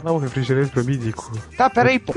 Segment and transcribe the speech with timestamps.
[0.00, 1.30] Pega lá o refrigerante pra mim, Nico.
[1.56, 2.12] Tá, peraí, pô.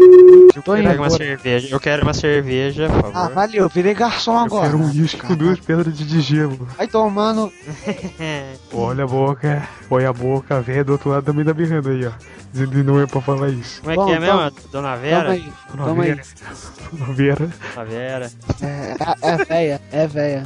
[0.63, 0.87] Tô indo.
[0.87, 1.67] Pega uma cerveja.
[1.69, 3.17] Eu quero uma cerveja, por favor.
[3.17, 4.65] Ah, valeu, virei garçom Eu agora.
[4.67, 6.67] quero um uísque com duas pedras de gelo.
[6.77, 7.51] Vai tomando.
[8.73, 12.05] Olha a boca, olha a boca, a velha do outro lado também tá berrando aí,
[12.07, 12.11] ó.
[12.51, 13.81] Dizendo que não é pra falar isso.
[13.81, 14.51] Como é Bom, que é então- mesmo?
[14.71, 15.31] Dona Toma Vera?
[15.31, 15.53] aí.
[15.71, 16.09] Dona Toma aí.
[16.11, 16.23] Vera.
[16.93, 17.51] Dona Vera.
[17.75, 18.31] Dona Vera.
[18.61, 20.43] É, é véia, é véia.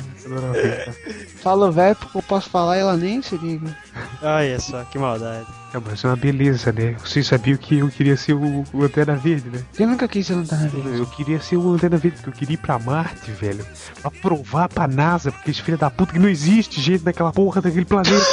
[1.42, 3.76] Falo véia porque eu posso falar e ela nem se liga.
[4.22, 5.46] Olha só, que maldade.
[5.74, 6.96] É, mas é uma beleza, né?
[7.00, 9.64] Vocês sabiam que eu queria ser o, o Lanterna Verde, né?
[9.74, 11.00] Quem nunca quis ser lanterna verde?
[11.00, 13.66] Eu queria ser o Lanterna Verde, porque eu queria ir pra Marte, velho.
[14.02, 17.62] Pra provar pra NASA, porque esse filho da puta que não existe gente naquela porra
[17.62, 18.26] daquele planeta.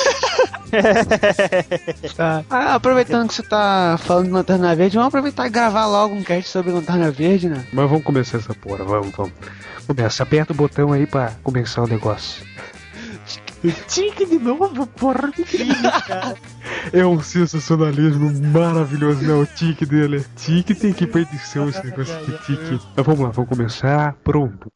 [2.16, 2.44] tá.
[2.48, 6.22] Ah, aproveitando que você tá falando de Lanterna Verde, vamos aproveitar e gravar logo um
[6.22, 7.66] cast sobre Lanterna Verde, né?
[7.72, 9.32] Mas vamos começar essa porra, vamos, vamos.
[9.86, 12.44] Começa, aperta o botão aí pra começar o negócio.
[13.88, 15.32] Tique de novo, porra.
[16.92, 19.32] É um sensacionalismo maravilhoso, né?
[19.32, 20.24] O tique dele.
[20.36, 22.80] Tique tem que perdição esse negócio de tique.
[22.94, 24.14] Mas vamos lá, vamos começar.
[24.22, 24.70] Pronto.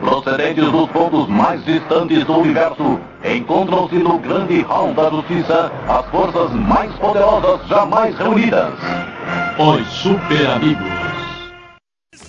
[0.00, 6.52] Procedentes dos pontos mais distantes do universo, encontram-se no grande hall da justiça as forças
[6.52, 8.74] mais poderosas jamais reunidas.
[9.58, 11.01] Os Super Amigos.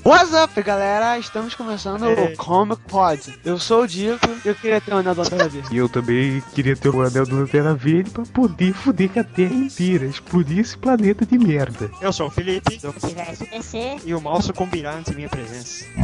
[0.05, 1.17] What's up, galera?
[1.17, 3.39] Estamos começando o Comic Pod.
[3.45, 5.73] Eu sou o Dico e eu queria ter um anel da Lanterna Verde.
[5.73, 9.23] E eu também queria ter o anel do Lanterna Verde pra poder foder com a
[9.23, 10.05] Terra inteira.
[10.05, 11.89] Explodir esse planeta de merda.
[12.01, 15.85] Eu sou o Felipe do- Tivesse PC, e o mal sucumbirá ante minha presença.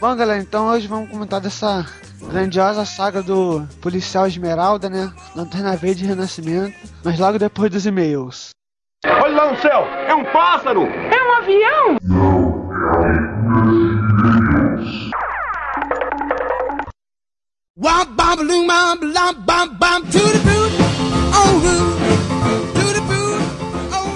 [0.00, 1.86] Bom, galera, então hoje vamos comentar dessa
[2.30, 5.12] grandiosa saga do policial Esmeralda, né?
[5.36, 6.74] Lanterna Verde e Renascimento.
[7.04, 8.48] Mas logo depois dos e-mails.
[9.06, 10.88] Olha lá no céu, é um pássaro!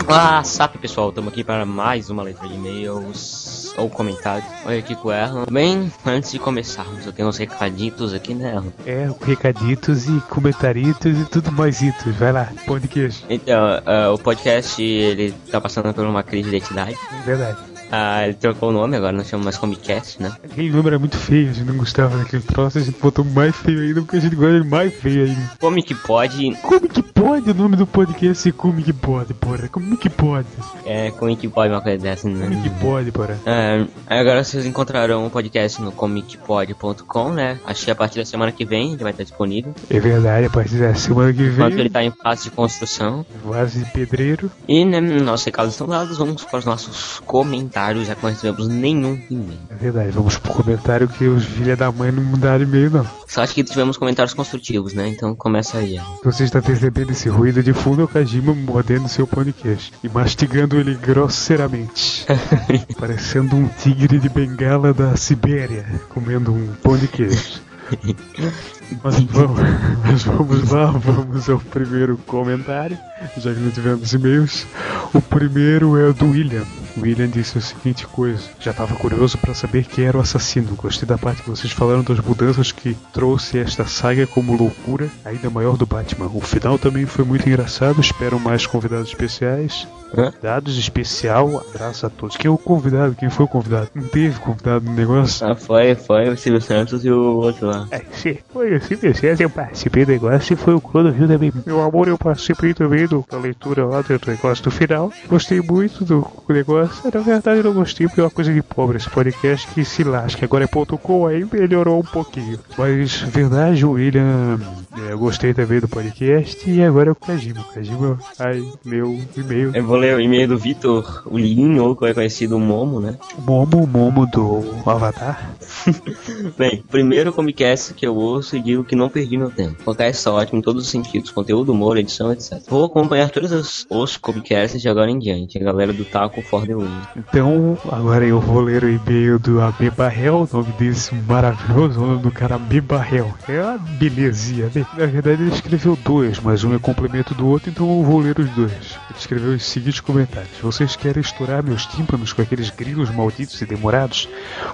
[0.09, 3.48] Olá, SAP pessoal, estamos aqui para mais uma letra de e-mails
[3.79, 4.45] ou comentários.
[4.65, 5.45] Olha aqui com o Erlan.
[5.51, 8.73] Bem, antes de começarmos, eu tenho uns recaditos aqui, né, Erlan?
[8.87, 12.15] É, recaditos e comentaritos e tudo mais itos.
[12.17, 13.23] Vai lá, pão de queijo.
[13.31, 16.99] Então, ah, o podcast, ele tá passando por uma crise de identidade.
[17.25, 17.59] Verdade.
[17.91, 20.33] Ah, ele trocou o nome, agora não chama mais Comicast, né?
[20.45, 23.57] Aquele número é muito feio, a gente não gostava daquele troço, a gente botou mais
[23.57, 25.51] feio ainda, porque a gente gosta de mais feio ainda.
[25.59, 29.69] Comic Pod, Como que pode o nome do podcast ser Como que pode, porra?
[29.69, 30.47] Como que pode?
[30.89, 32.47] É, Comic Pod, uma coisa dessa, né?
[32.49, 33.39] Como que pode, porra?
[33.45, 37.59] É, agora vocês encontrarão o podcast no comicpod.com, né?
[37.67, 39.75] Acho que a partir da semana que vem ele vai estar disponível.
[39.91, 43.25] É verdade, a partir da semana que Enquanto ele vem, tá em fase de construção.
[43.45, 44.51] vase de pedreiro.
[44.67, 48.69] E, né, nossos recados estão dados, vamos para os nossos comentários, já que não recebemos
[48.69, 49.59] nenhum e-mail.
[49.71, 53.07] É verdade, vamos pro comentário que os filha da mãe não mudaram e-mail, não.
[53.27, 55.09] Só acho que tivemos comentários construtivos, né?
[55.09, 55.99] Então começa aí.
[55.99, 56.17] ó.
[56.19, 60.09] Se você está percebendo esse ruído de fundo, é o Kajima mordendo seu podcast e
[60.09, 62.27] mastigando ele grosseiramente.
[62.99, 67.61] Parecendo um tigre de bengala da Sibéria comendo um pão de queijo.
[69.03, 69.61] Mas vamos,
[70.03, 72.99] mas vamos lá, vamos ao primeiro comentário,
[73.37, 74.67] já que não tivemos e-mails.
[75.13, 76.65] O primeiro é o do William.
[76.99, 80.75] O William disse a seguinte coisa: Já estava curioso para saber quem era o assassino.
[80.75, 85.49] Gostei da parte que vocês falaram das mudanças que trouxe esta saga como loucura ainda
[85.49, 86.27] maior do Batman.
[86.27, 88.01] O final também foi muito engraçado.
[88.01, 89.87] Espero mais convidados especiais.
[90.17, 90.33] Hã?
[90.43, 92.37] Dados especial, abraço a todos.
[92.37, 93.15] Quem é o convidado?
[93.15, 93.91] Quem foi o convidado?
[93.95, 95.47] Não teve convidado no negócio?
[95.47, 97.87] Ah, foi, foi o Silvio Santos e o outro lá.
[97.91, 101.53] É, sim, foi assim, Vicente, eu participei do negócio e foi o Clodovil também.
[101.67, 105.13] Meu amor, eu participei também do, da leitura lá do negócio do final.
[105.29, 106.88] Gostei muito do negócio.
[107.13, 110.05] Na verdade, eu não gostei porque é uma coisa de pobre esse podcast que se
[110.05, 110.45] lasca.
[110.45, 112.59] Agora é ponto .com, aí melhorou um pouquinho.
[112.77, 114.59] Mas, verdade, o William,
[114.97, 117.61] é, eu gostei também do podcast e agora é o Kajima.
[117.61, 119.73] O Kajima, ai, meu e-mail.
[119.75, 123.17] Eu vou ler o e-mail do Vitor Ulinho, ou que é conhecido Momo, né?
[123.39, 125.53] Momo, Momo do Avatar.
[126.57, 129.83] Bem, primeiro Comicast que eu ouço e digo que não perdi meu tempo.
[129.85, 132.61] Podcast é ótimo em todos os sentidos, conteúdo, humor, edição, etc.
[132.69, 136.67] Vou acompanhar todos os, os Comicasts de agora em diante, a galera do Taco for
[136.79, 137.01] Win.
[137.17, 142.23] Então, agora eu vou ler o e-mail do AB Barrel, o nome desse maravilhoso, nome
[142.23, 143.35] do cara AB Barrel.
[143.49, 144.87] É uma belezinha, né?
[144.97, 148.39] Na verdade, ele escreveu dois, mas um é complemento do outro, então eu vou ler
[148.39, 148.73] os dois.
[148.73, 153.67] Ele escreveu os seguintes comentários: Vocês querem estourar meus tímpanos com aqueles grilos malditos e
[153.67, 154.29] demorados?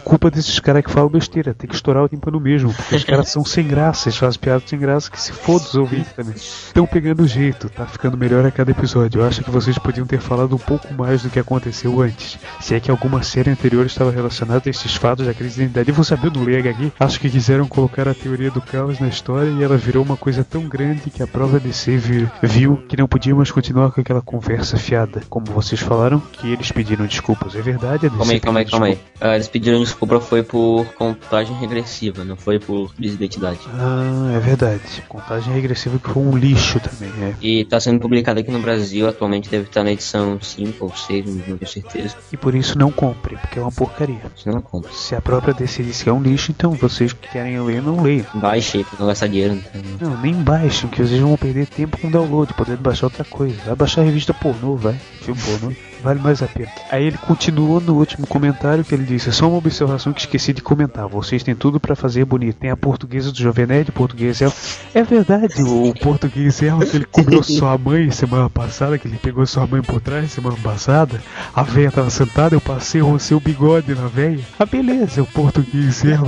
[0.05, 3.29] Culpa desses caras que falam besteira, tem que estourar o tímpano mesmo, porque os caras
[3.29, 6.35] são sem graça, eles fazem piadas sem graça, que se foda os ouvintes também.
[6.35, 9.21] Estão pegando jeito, tá ficando melhor a cada episódio.
[9.21, 12.39] Eu acho que vocês podiam ter falado um pouco mais do que aconteceu aconteceu antes.
[12.61, 15.89] Se é que alguma série anterior estava relacionada a esses fatos da crise de identidade.
[15.89, 16.93] Eu vou saber do ler aqui.
[16.99, 20.43] Acho que quiseram colocar a teoria do caos na história e ela virou uma coisa
[20.43, 24.23] tão grande que a prova DC vir, viu que não podia mais continuar com aquela
[24.23, 25.23] conversa fiada.
[25.29, 27.55] Como vocês falaram, que eles pediram desculpas.
[27.55, 28.99] É verdade, a DC Calma aí, calma aí, pediu calma aí.
[29.21, 33.61] Ah, eles pediram desculpa foi por contagem regressiva, não foi por desidentidade.
[33.75, 35.03] Ah, é verdade.
[35.09, 37.35] Contagem regressiva que foi um lixo também, é.
[37.43, 41.27] E tá sendo publicado aqui no Brasil, atualmente deve estar na edição 5 ou 6,
[41.27, 42.17] não certeza.
[42.33, 44.21] E por isso não compre, porque é uma porcaria.
[44.37, 44.93] Se não compra.
[44.93, 48.03] Se a própria DC disse que é um lixo, então vocês que querem ler, não
[48.03, 48.27] leiam.
[48.35, 49.55] Baixe não gastar dinheiro.
[49.55, 50.11] Então.
[50.11, 53.57] Não, nem baixem, que vocês vão perder tempo com download, podendo baixar outra coisa.
[53.65, 54.95] Vai baixar a revista pornô, vai.
[55.21, 55.75] Filme pornô.
[56.05, 56.69] Vale mais a pena.
[56.91, 60.61] Aí ele continuou no último comentário que ele disse: só uma observação que esqueci de
[60.61, 61.09] comentar.
[61.09, 62.59] Vocês têm tudo pra fazer bonito.
[62.59, 64.53] Tem a portuguesa do Jovem Nerd, português é.
[64.93, 69.47] É verdade, o português é que ele comeu sua mãe semana passada, que ele pegou
[69.47, 71.23] sua mãe por trás semana passada.
[71.55, 74.45] A véia tava sentada, eu passei o seu bigode na véia.
[74.59, 76.19] Ah, beleza, o português é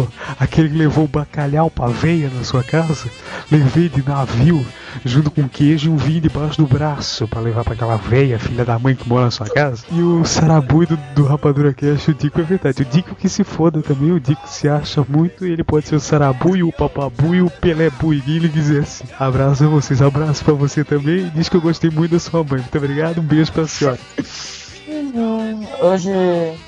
[0.40, 3.11] aquele que levou o bacalhau pra véia na sua casa.
[3.52, 4.64] Levei de navio,
[5.05, 8.64] junto com queijo e um vinho debaixo do braço pra levar pra aquela véia, filha
[8.64, 9.65] da mãe que mora na sua casa.
[9.90, 12.82] E o sarabui do, do Rapadura Cash, o Dico é verdade.
[12.82, 15.96] O Dico que se foda também, o Dico se acha muito e ele pode ser
[15.96, 19.04] o sarabui, o papabui, o pelebui, quem ele quiser assim.
[19.18, 21.30] Abraço a vocês, abraço pra você também.
[21.34, 22.60] Diz que eu gostei muito da sua mãe.
[22.60, 23.98] Muito obrigado, um beijo pra senhora.
[25.81, 26.10] Hoje,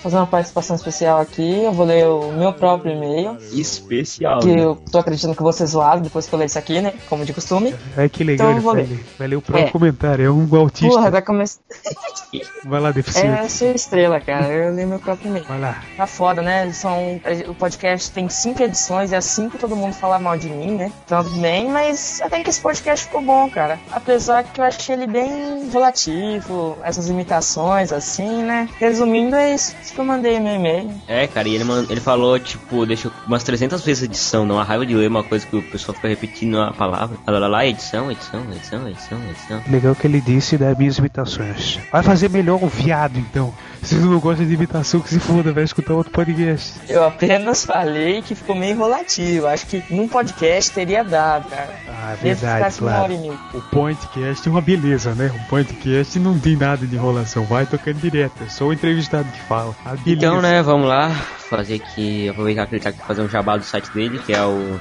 [0.02, 4.40] fazer uma participação especial aqui, eu vou ler o meu próprio e-mail, Especial.
[4.40, 6.92] que eu tô acreditando que vou ser zoado depois que eu ler isso aqui, né?
[7.08, 7.74] Como de costume.
[7.96, 8.88] Ai que legal, Então eu ele vou vai ler.
[8.90, 9.04] ler.
[9.18, 9.70] Vai ler o próprio É.
[9.70, 10.94] comentário, é um autista.
[10.94, 11.60] Porra, vai começar.
[12.64, 13.26] Vai lá, deficiente.
[13.40, 14.48] É ser estrela, cara.
[14.48, 15.46] Eu li meu próprio e-mail.
[15.46, 15.82] Vai lá.
[15.96, 16.70] Tá foda, né?
[16.72, 20.50] São, o podcast tem cinco edições e é assim que todo mundo fala mal de
[20.50, 20.92] mim, né?
[21.06, 23.78] Então tudo bem, mas até que esse podcast ficou bom, cara.
[23.90, 28.67] Apesar que eu achei ele bem relativo, essas imitações, assim, né?
[28.78, 30.90] Resumindo, é isso Isso que eu mandei no meu e-mail.
[31.06, 34.86] É, cara, e ele, ele falou, tipo, deixou umas 300 vezes edição, não a raiva
[34.86, 37.16] de ler uma coisa que o pessoal fica repetindo a palavra.
[37.26, 39.62] Lá, lá, lá, edição, edição, edição, edição, edição.
[39.68, 41.78] Legal que ele disse das minhas imitações.
[41.90, 43.52] Vai fazer melhor o viado, então.
[43.88, 46.74] Se você não gosta de imitação, que se foda, vai escutar outro podcast.
[46.90, 49.46] Eu apenas falei que ficou meio enrolativo.
[49.46, 51.70] Acho que num podcast teria dado, cara.
[51.88, 53.14] Ah, ficar verdade, assim claro.
[53.54, 55.32] O podcast é uma beleza, né?
[55.34, 58.34] O podcast não tem nada de enrolação, vai tocando direto.
[58.44, 59.74] É só o entrevistado que fala.
[59.86, 60.10] A beleza.
[60.10, 61.08] Então, né, vamos lá,
[61.48, 64.42] fazer aqui, aproveitar que ele tá aqui fazer um jabá do site dele, que é
[64.44, 64.78] o...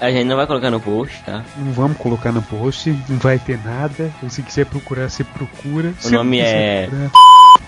[0.00, 1.44] A gente não vai colocar no post, tá?
[1.54, 4.10] Não vamos colocar no post, não vai ter nada.
[4.30, 5.90] Se quiser procurar, você procura.
[5.90, 7.10] O Se nome é- procurar-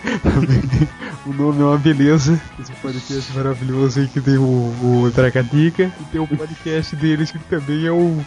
[1.26, 2.40] o nome é uma beleza.
[2.58, 5.10] Esse podcast maravilhoso aí que tem o, o.
[6.00, 8.24] E tem o podcast deles que também é o.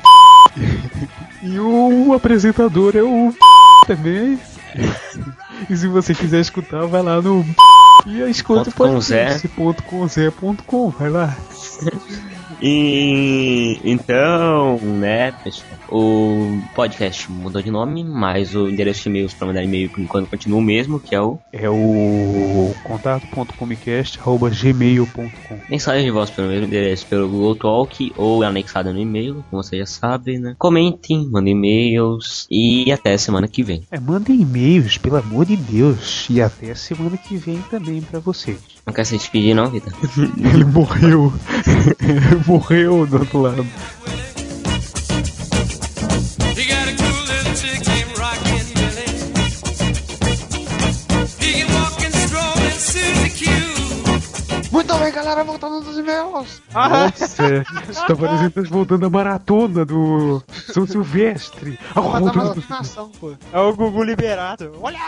[1.42, 3.34] e o apresentador é o.
[3.88, 4.40] também.
[5.70, 7.46] E se você quiser escutar, vai lá no.
[8.06, 9.24] E escuta o Ponto com Zé.
[9.24, 9.48] podcast.
[9.50, 11.36] Ponto com Zé ponto com, vai lá.
[12.65, 19.48] E então, né, pessoal, o podcast mudou de nome, mas o endereço de e-mails para
[19.48, 25.30] mandar e-mail por enquanto continua o mesmo, que é o É o contato.comicast.gmail.com
[25.69, 29.80] mensagem de voz pelo mesmo endereço pelo Google Talk ou anexada no e-mail, como vocês
[29.80, 30.56] já sabem, né?
[30.57, 33.83] Comentem, mandem e-mails e até semana que vem.
[33.92, 36.27] É, mandem e-mails, pelo amor de Deus.
[36.30, 38.72] E até a semana que vem também pra vocês.
[38.85, 39.94] Não quer se despedir não, Vitor?
[40.37, 41.33] Ele morreu.
[41.99, 43.61] Ele morreu do outro lado.
[43.61, 43.94] A.
[54.73, 56.61] Muito bem, galera, voltando dos e-mails.
[56.73, 61.78] Nossa, isso tá parecendo que tá voltando a maratona do São Silvestre.
[61.95, 62.25] Ah, mais
[62.56, 63.33] vacinação, pô.
[63.54, 64.73] É o Gugu liberado.
[64.81, 64.99] Olha!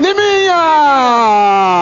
[0.00, 0.62] Liminha!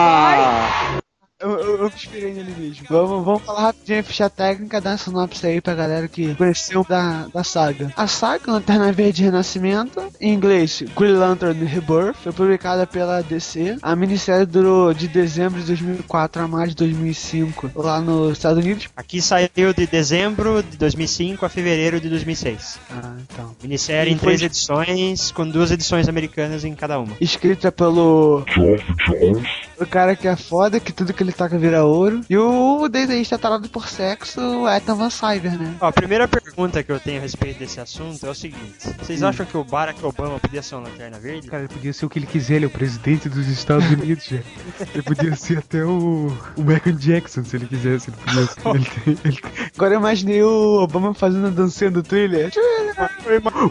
[0.03, 1.01] Vai.
[1.41, 2.85] Eu, eu, eu me inspirei nele mesmo.
[2.87, 7.27] Vamos, vamos falar rapidinho a ficha técnica da sinopse aí pra galera que conheceu da,
[7.33, 7.91] da saga.
[7.97, 13.77] A saga Lanterna Verde Renascimento, em inglês Green Lantern Rebirth, foi publicada pela DC.
[13.81, 18.87] A minissérie durou de dezembro de 2004 a maio de 2005 lá nos Estados Unidos.
[18.95, 22.79] Aqui saiu de dezembro de 2005 a fevereiro de 2006.
[22.91, 23.55] Ah, então.
[23.63, 27.15] Minissérie E em três edições, com duas edições americanas em cada uma.
[27.19, 28.45] Escrita pelo.
[29.79, 32.21] O cara que é foda, que tudo que ele toca vira vira ouro.
[32.29, 35.73] E o desenhista tarado por sexo é Ethan Van Cyber, né?
[35.79, 39.23] Ó, a primeira pergunta que eu tenho a respeito desse assunto é o seguinte: vocês
[39.23, 41.47] acham que o Barack Obama podia ser uma lanterna verde?
[41.47, 44.25] Cara, ele podia ser o que ele quiser, ele é o presidente dos Estados Unidos,
[44.25, 44.39] já.
[44.93, 48.09] Ele podia ser até o, o Michael Jackson, se ele quisesse.
[48.09, 48.61] Ele podia ser.
[48.75, 52.51] Ele tem- ele tem- Agora eu imaginei o Obama fazendo a dancinha do thriller.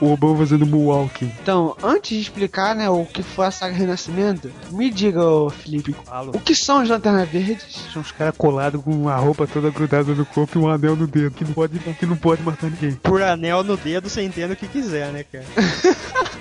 [0.00, 1.32] o Obama fazendo moonwalking.
[1.42, 5.94] Então, antes de explicar, né, o que foi a saga Renascimento, me diga, ô Felipe,
[6.04, 6.32] Falo.
[6.34, 7.49] o que são os Lanternas Verdes?
[7.92, 11.06] São os caras colados com a roupa toda grudada no corpo e um anel no
[11.06, 12.92] dedo, que não pode, que não pode matar ninguém.
[12.92, 15.44] Por anel no dedo, você entende o que quiser, né, cara?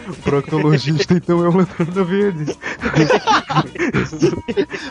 [0.07, 2.57] O proctologista, então, é o Lanterna Verde.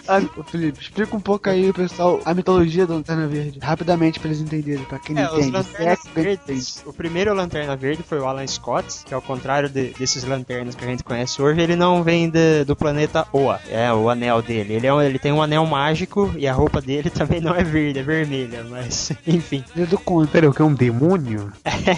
[0.07, 4.41] Ah, Felipe, explica um pouco aí, pessoal, a mitologia do Lanterna Verde, rapidamente pra eles
[4.41, 5.51] entenderem, pra quem não É, os entende.
[5.53, 6.83] Lanternas Se é Verdes.
[6.87, 10.85] O primeiro Lanterna Verde foi o Alan Scott, que ao contrário de- desses lanternas que
[10.85, 13.61] a gente conhece hoje, ele não vem de- do planeta Oa.
[13.69, 14.75] É o anel dele.
[14.75, 17.63] Ele, é um- ele tem um anel mágico e a roupa dele também não é
[17.63, 19.65] verde, é vermelha, mas enfim.
[19.71, 20.29] entende do conto.
[20.31, 21.53] Pera, o que é um demônio?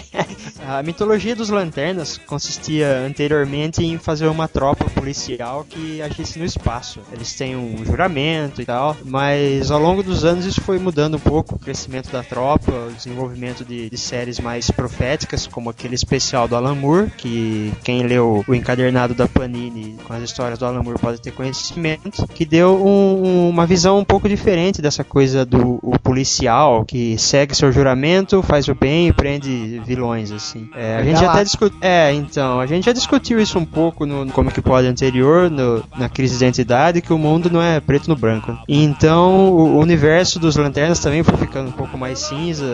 [0.67, 6.99] A mitologia dos lanternas consistia anteriormente em fazer uma tropa policial que agisse no espaço.
[7.11, 11.19] Eles têm um juramento e tal, mas ao longo dos anos isso foi mudando um
[11.19, 16.47] pouco, o crescimento da tropa, o desenvolvimento de, de séries mais proféticas, como aquele especial
[16.47, 20.83] do Alan Moore, que quem leu o encadernado da Panini com as histórias do Alan
[20.83, 25.79] Moore pode ter conhecimento, que deu um- uma visão um pouco diferente dessa coisa do
[26.03, 30.69] policial que segue seu juramento, faz o bem e prende vilões, assim.
[30.75, 31.31] É, a gente Galáctico.
[31.33, 31.77] até discutiu.
[31.81, 36.09] É, então, a gente já discutiu isso um pouco no que pode anterior, no- na
[36.09, 38.57] crise de identidade, que o mundo não é preto no branco.
[38.67, 42.65] Então, o universo dos lanternas também foi ficando um pouco mais cinza,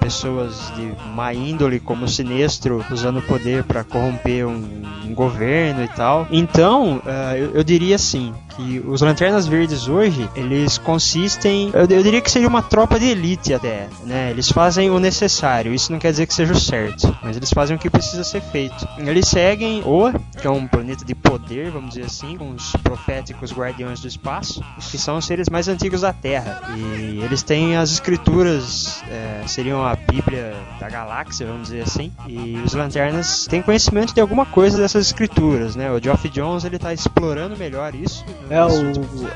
[0.00, 5.82] pessoas de má índole, como o Sinestro, usando o poder para corromper um, um governo
[5.84, 6.26] e tal.
[6.30, 12.02] Então, eh, eu, eu diria assim, que os Lanternas Verdes hoje, eles consistem, eu, eu
[12.02, 14.30] diria que seria uma tropa de elite até, né?
[14.30, 17.76] Eles fazem o necessário, isso não quer dizer que seja o certo, mas eles fazem
[17.76, 18.88] o que precisa ser feito.
[18.98, 23.52] Eles seguem Oa, que é um planeta de poder, vamos dizer assim, com os proféticos
[23.52, 26.62] guardiões do espaço, que são os seres mais antigos da Terra.
[26.76, 32.56] E eles têm as escrituras, é, seriam a Bíblia da galáxia, vamos dizer assim, e
[32.64, 35.90] os Lanternas têm conhecimento de alguma coisa dessas escrituras, né?
[35.90, 38.24] O Geoff Jones, ele tá explorando melhor isso.
[38.48, 38.68] É o.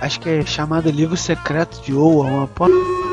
[0.00, 2.70] Acho que é chamado Livro Secreto de Oa, uma porra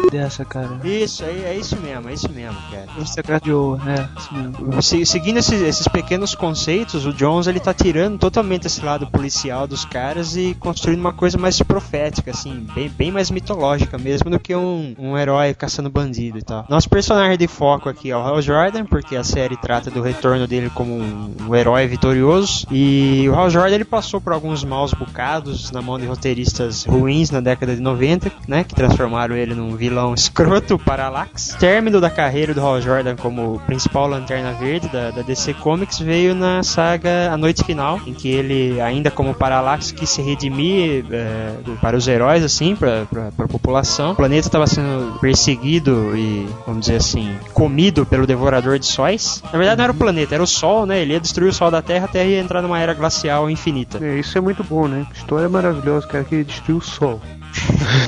[0.10, 0.80] dessa, cara.
[0.84, 2.86] Isso, é, é isso mesmo, é isso mesmo, cara.
[2.88, 4.82] Livro Secreto de é, isso mesmo.
[4.82, 9.68] Se- seguindo esses, esses pequenos conceitos, o Jones ele tá tirando totalmente esse lado policial
[9.68, 14.40] dos caras e construindo uma coisa mais profética, assim, bem, bem mais mitológica mesmo do
[14.40, 16.66] que um, um herói caçando bandido e tal.
[16.70, 20.48] Nosso personagem de foco aqui é o Hal Jordan, porque a série trata do retorno
[20.48, 22.66] dele como um, um herói vitorioso.
[22.72, 27.32] E o Hal Jordan ele passou por alguns maus bocados na mão de roteiristas ruins
[27.32, 31.56] na década de 90, né, que transformaram ele num vilão escroto, Parallax.
[31.60, 36.36] Término da carreira do Hal Jordan como principal Lanterna Verde da, da DC Comics veio
[36.36, 41.56] na saga A Noite Final, em que ele, ainda como Parallax, quis se redimir é,
[41.82, 43.06] para os heróis, assim, para
[43.38, 44.12] a população.
[44.12, 49.42] O planeta estava sendo perseguido e, vamos dizer assim, comido pelo Devorador de Sóis.
[49.52, 51.02] Na verdade, não era o planeta, era o Sol, né?
[51.02, 54.04] Ele ia destruir o Sol da Terra até ia entrar numa era glacial infinita.
[54.04, 55.06] É, isso é muito bom, né?
[55.14, 57.22] História maravilhosa, cara, que ele destruiu o sol.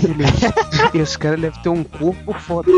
[0.03, 0.29] Ele-
[1.01, 2.70] Esse cara deve ter um corpo foda.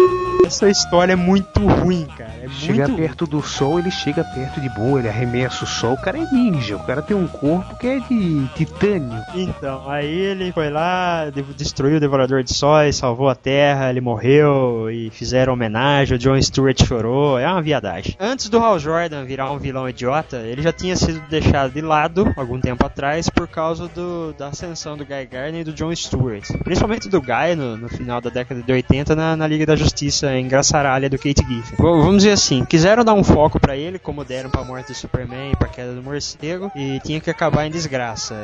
[0.46, 2.32] Essa história é muito ruim, cara.
[2.44, 5.94] É Chegar muito perto do sol, ele chega perto de boa, ele arremessa o sol.
[5.94, 9.22] O cara é ninja, o cara tem um corpo que é de titânio.
[9.34, 14.02] Então, aí ele foi lá, de- destruiu o Devorador de Sóis, salvou a Terra, ele
[14.02, 18.16] morreu e fizeram homenagem, o John Stewart chorou, é uma viadagem.
[18.20, 22.34] Antes do Hal Jordan virar um vilão idiota, ele já tinha sido deixado de lado
[22.36, 26.44] algum tempo atrás por causa do- da ascensão do Guy Gardner e do John Stewart.
[26.64, 30.38] Principalmente do Guy no, no final da década de 80 na, na Liga da Justiça
[30.38, 31.78] engraçaralha do Kate Giffen.
[31.78, 35.52] Vamos dizer assim, quiseram dar um foco pra ele, como deram pra morte do Superman
[35.52, 38.36] e pra queda do morcego, e tinha que acabar em desgraça.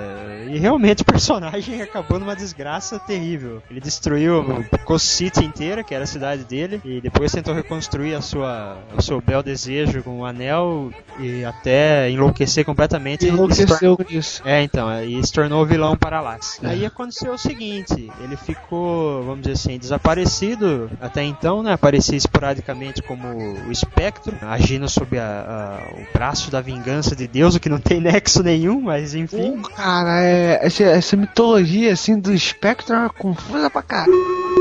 [0.47, 3.61] E realmente o personagem acabou numa desgraça terrível.
[3.69, 8.21] Ele destruiu Coast City inteira, que era a cidade dele, e depois tentou reconstruir a
[8.21, 13.27] sua, o seu bel desejo com o anel e até enlouquecer completamente.
[13.27, 14.41] Enlouqueceu com isso.
[14.45, 16.59] é, então, e se tornou o vilão Parallax.
[16.63, 21.73] Aí aconteceu o seguinte, ele ficou, vamos dizer assim, desaparecido até então, né?
[21.73, 23.27] Aparecia esporadicamente como
[23.67, 27.79] o espectro, agindo sob a- a- o braço da vingança de Deus, o que não
[27.79, 29.61] tem nexo nenhum, mas enfim.
[29.75, 34.13] Cara, é, essa, essa mitologia assim do espectro é confusa pra caralho.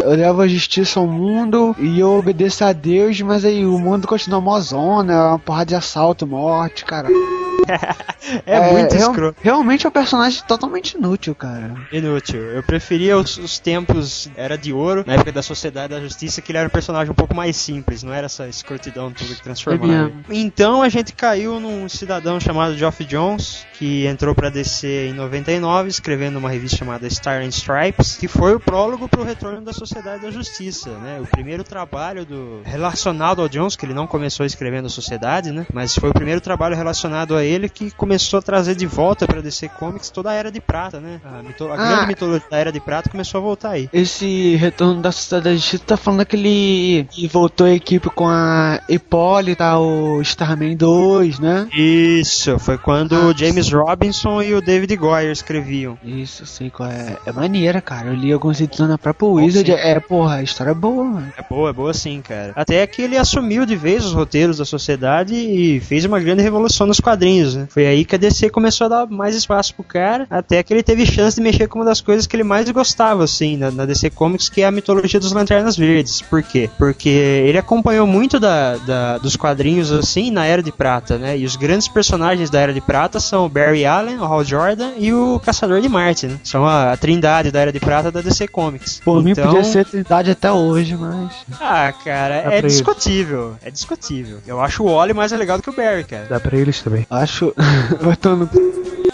[0.03, 4.07] Eu levo a justiça ao mundo e eu obedeço a Deus, mas aí o mundo
[4.07, 7.09] continua mó zona, uma porrada de assalto, morte, cara.
[8.45, 9.39] É, muito real- escroto.
[9.41, 11.75] Realmente é um personagem totalmente inútil, cara.
[11.93, 12.41] Inútil.
[12.41, 16.51] Eu preferia os, os tempos Era de Ouro, na época da Sociedade da Justiça, que
[16.53, 20.13] ele era um personagem um pouco mais simples, não era essa escrotidão toda que transformava.
[20.31, 25.89] Então a gente caiu num cidadão chamado Geoff Jones, que entrou pra DC em 99,
[25.89, 30.23] escrevendo uma revista chamada Star and Stripes, que foi o prólogo pro retorno da Sociedade
[30.23, 31.21] da Justiça, né?
[31.21, 35.67] O primeiro trabalho do relacionado ao Jones, que ele não começou escrevendo a Sociedade, né?
[35.73, 39.41] Mas foi o primeiro trabalho relacionado a ele que começou a trazer de volta pra
[39.41, 41.21] DC Comics toda a Era de Prata, né?
[41.25, 41.77] A, mito- a Ah.
[41.77, 43.89] grande mitologia da Era de Prata começou a voltar aí.
[43.93, 48.79] Esse retorno da Sociedade da Justiça tá falando daquele que voltou a equipe com a
[48.89, 51.67] Hipólita, o Starman 2, né?
[51.75, 55.97] Isso, foi quando Ah, o James Robinson e o David Goyer escreviam.
[56.05, 57.17] Isso, sei qual é.
[57.25, 58.09] É maneira, cara.
[58.09, 59.71] Eu li alguns edições na própria Wizard.
[59.71, 59.79] sim.
[59.79, 61.33] É, porra, a história é boa, mano.
[61.39, 62.53] É boa, é boa sim, cara.
[62.55, 66.87] Até que ele assumiu de vez os roteiros da sociedade e fez uma grande revolução
[66.87, 67.67] nos quadrinhos, né?
[67.71, 70.83] Foi aí que a DC começou a dar mais espaço pro cara, até que ele
[70.83, 73.85] teve chance de mexer com uma das coisas que ele mais gostava, assim, na, na
[73.87, 76.21] DC Comics, que é a mitologia dos Lanternas Verdes.
[76.23, 76.69] Por quê?
[76.79, 81.39] Porque ele acompanhou muito da, da- dos quadrinhos, assim, na Era de Prata, né?
[81.39, 84.93] E os grandes personagens da Era de Prata são o Barry Allen, o Hal Jordan
[84.99, 86.39] e o Caçador de Marte, né?
[86.45, 89.01] São a, a trindade da Era de Prata da DC Comics.
[89.05, 91.31] Por mim Então- podia ser Trindade até hoje, mas.
[91.61, 93.57] ah, cara, Dá é discutível.
[93.63, 94.39] É discutível.
[94.47, 96.27] Eu acho o Wally mais legal do que o Barry, cara.
[96.29, 97.07] Dá pra eles também.
[97.11, 97.55] Acho.
[98.01, 98.49] eu tô no.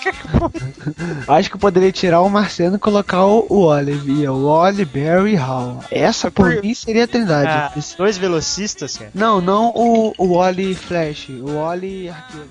[1.29, 4.29] Acho que eu poderia tirar o Marciano e colocar o, o Olive.
[4.29, 5.85] O Wally, Barry e Hal.
[5.91, 7.49] Essa por Por- mim seria a Trindade.
[7.49, 9.11] Ah, Esse- dois velocistas, cara.
[9.15, 11.29] Não, não o, o Wally Flash.
[11.31, 12.49] O Wally Arqueiro.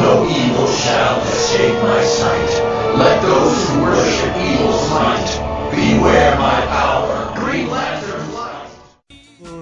[0.00, 2.62] No evil shall escape my sight.
[2.96, 7.32] Let those who worship evil's might beware my power.
[7.34, 8.05] Green Lantern.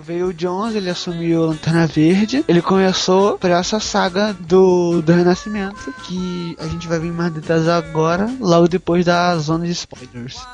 [0.07, 2.45] Veio o Jones, ele assumiu a Lanterna Verde.
[2.47, 7.67] Ele começou por essa saga do, do Renascimento, que a gente vai ver mais detalhes
[7.69, 10.47] agora, logo depois da zona de spoilers.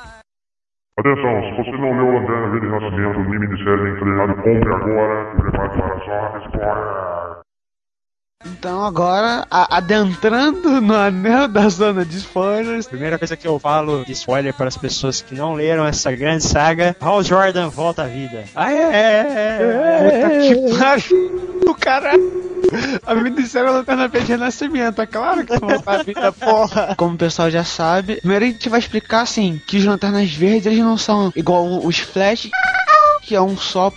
[0.96, 5.68] Atenção, se você não leu Lanterna Verde Renascimento, o minissérie enfrenado, compre agora e prepare
[5.70, 7.39] para só spoiler.
[8.46, 14.12] Então agora, adentrando no anel da zona de spoilers, Primeira coisa que eu falo de
[14.12, 18.44] spoiler para as pessoas que não leram essa grande saga: Hal Jordan volta à vida.
[18.54, 20.40] Ah, é, é, é, é.
[20.40, 22.12] que pariu, o cara.
[23.04, 26.94] A minissérie é Lanterna Verde Renascimento, é claro que vai voltar a vida, porra.
[26.96, 30.66] Como o pessoal já sabe, primeiro a gente vai explicar assim: que os Lanternas Verdes
[30.66, 32.48] eles não são igual os Flash,
[33.22, 33.92] que é um só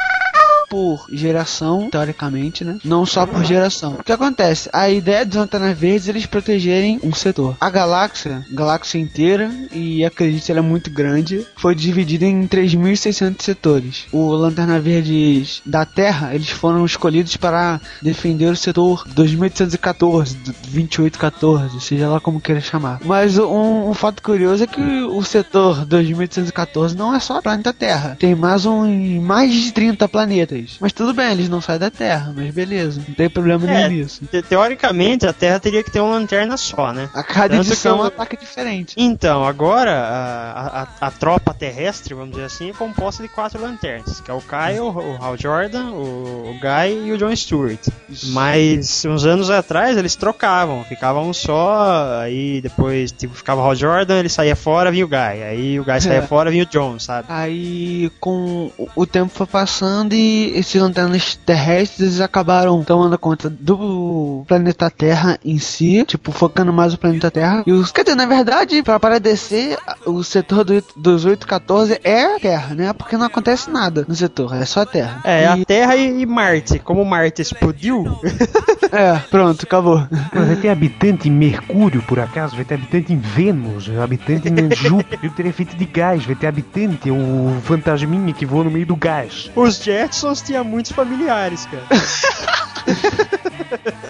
[0.74, 2.80] por geração, teoricamente, né?
[2.84, 3.98] Não só por geração.
[4.00, 4.72] O que acontece?
[4.74, 7.56] A ideia dos Lanternas Verdes é eles protegerem um setor.
[7.62, 14.06] A galáxia, galáxia inteira, e acredite, ela é muito grande, foi dividida em 3.600 setores.
[14.12, 21.82] O Lanterna Verdes da Terra, eles foram escolhidos para defender o setor 2814, do 2814,
[21.82, 23.00] seja lá como queira chamar.
[23.06, 27.72] Mas um, um fato curioso é que o setor 2814 não é só o planeta
[27.72, 28.18] Terra.
[28.20, 30.63] Tem mais um mais de 30 planetas.
[30.80, 34.02] Mas tudo bem, eles não saem da Terra, mas beleza, não tem problema É, nenhum
[34.04, 34.26] nisso.
[34.26, 37.10] te- teoricamente, a Terra teria que ter uma lanterna só, né?
[37.14, 38.94] A cada Tanto edição é um ataque diferente.
[38.98, 44.20] Então, agora a, a, a tropa terrestre, vamos dizer assim, é composta de quatro lanternas,
[44.22, 47.80] que é o Kyle, o Hal Jordan, o, o Guy e o John Stewart.
[48.28, 53.76] Mas uns anos atrás eles trocavam, ficava um só, aí depois tipo, ficava o Hal
[53.76, 56.22] Jordan, ele saía fora, vinha o Guy, aí o Guy saía É.
[56.28, 57.28] fora, vinha o John, sabe?
[57.30, 63.50] Aí, com o- o tempo foi passando e esses lanternas terrestres eles acabaram tomando conta
[63.50, 67.64] do planeta Terra em si, tipo, focando mais o planeta Terra.
[67.66, 72.40] E os, quer dizer, na verdade, pra parecer, o setor do, dos 814 é a
[72.40, 72.94] Terra, né?
[72.94, 75.22] Porque não acontece nada no setor, é só a Terra.
[75.24, 76.80] É, E- a Terra e, e Marte.
[76.80, 78.06] Como Marte explodiu,
[78.92, 80.06] é, pronto, acabou.
[80.34, 82.56] Mas vai ter habitante em Mercúrio, por acaso?
[82.56, 83.90] Vai ter habitante em Vênus?
[83.90, 85.20] Habitante em Júpiter?
[85.22, 86.26] Júpiter é feito de gás.
[86.26, 89.52] Vai ter habitante, o fantasminha que voa no meio do gás.
[89.56, 91.84] os Jetsons tinham muitos familiares, cara.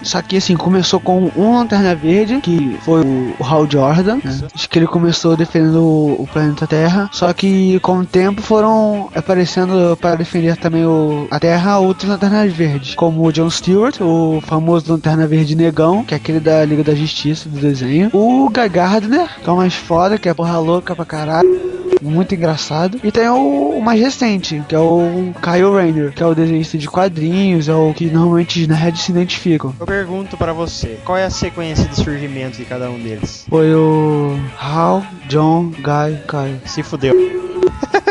[0.02, 4.16] Só que assim, começou com um Lanterna Verde, que foi o Hal Jordan.
[4.22, 4.48] Né?
[4.54, 7.08] Acho que ele começou defendendo o, o planeta Terra.
[7.12, 12.52] Só que com o tempo foram aparecendo para defender também o, a Terra outros Lanternas
[12.52, 12.94] Verdes.
[12.94, 16.94] Como o John Stewart, o famoso Lanterna Verde Negão, que é aquele da Liga da
[16.94, 18.10] Justiça do desenho.
[18.12, 21.74] O Guy Gardner, que é o mais foda, que é porra louca pra caralho.
[22.10, 23.00] Muito engraçado.
[23.02, 26.78] E tem o, o mais recente, que é o Kyle Rayner, que é o desenhista
[26.78, 29.74] de quadrinhos, é o que normalmente os nerds se identificam.
[29.78, 33.46] Eu pergunto pra você, qual é a sequência de surgimento de cada um deles?
[33.48, 36.60] Foi o Hal, John, Guy, Kyle.
[36.64, 37.14] Se fudeu.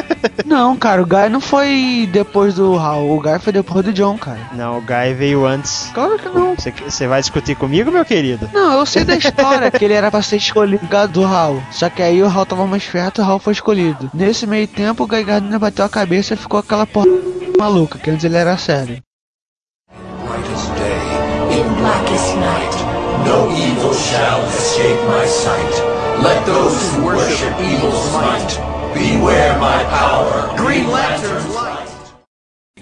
[0.45, 4.17] Não, cara, o Guy não foi depois do Hal, o Guy foi depois do John,
[4.17, 4.39] cara.
[4.53, 5.89] Não, o Guy veio antes.
[5.93, 6.55] Claro que não.
[6.55, 8.49] Você, vai discutir comigo, meu querido?
[8.53, 11.61] Não, eu sei da história que ele era pra ser escolhido do Hal.
[11.71, 14.09] Só que aí o Hal tava mais perto e o Hal foi escolhido.
[14.13, 17.07] Nesse meio tempo, o Guy Gardner bateu a cabeça e ficou aquela porra
[17.57, 19.01] maluca, que antes ele era sério.
[20.25, 22.75] Brightest day, in blackest night,
[23.25, 25.93] no evil shall escape my sight.
[26.23, 30.56] Let those who worship evil's might beware my power.
[30.58, 31.62] Green Lantern light.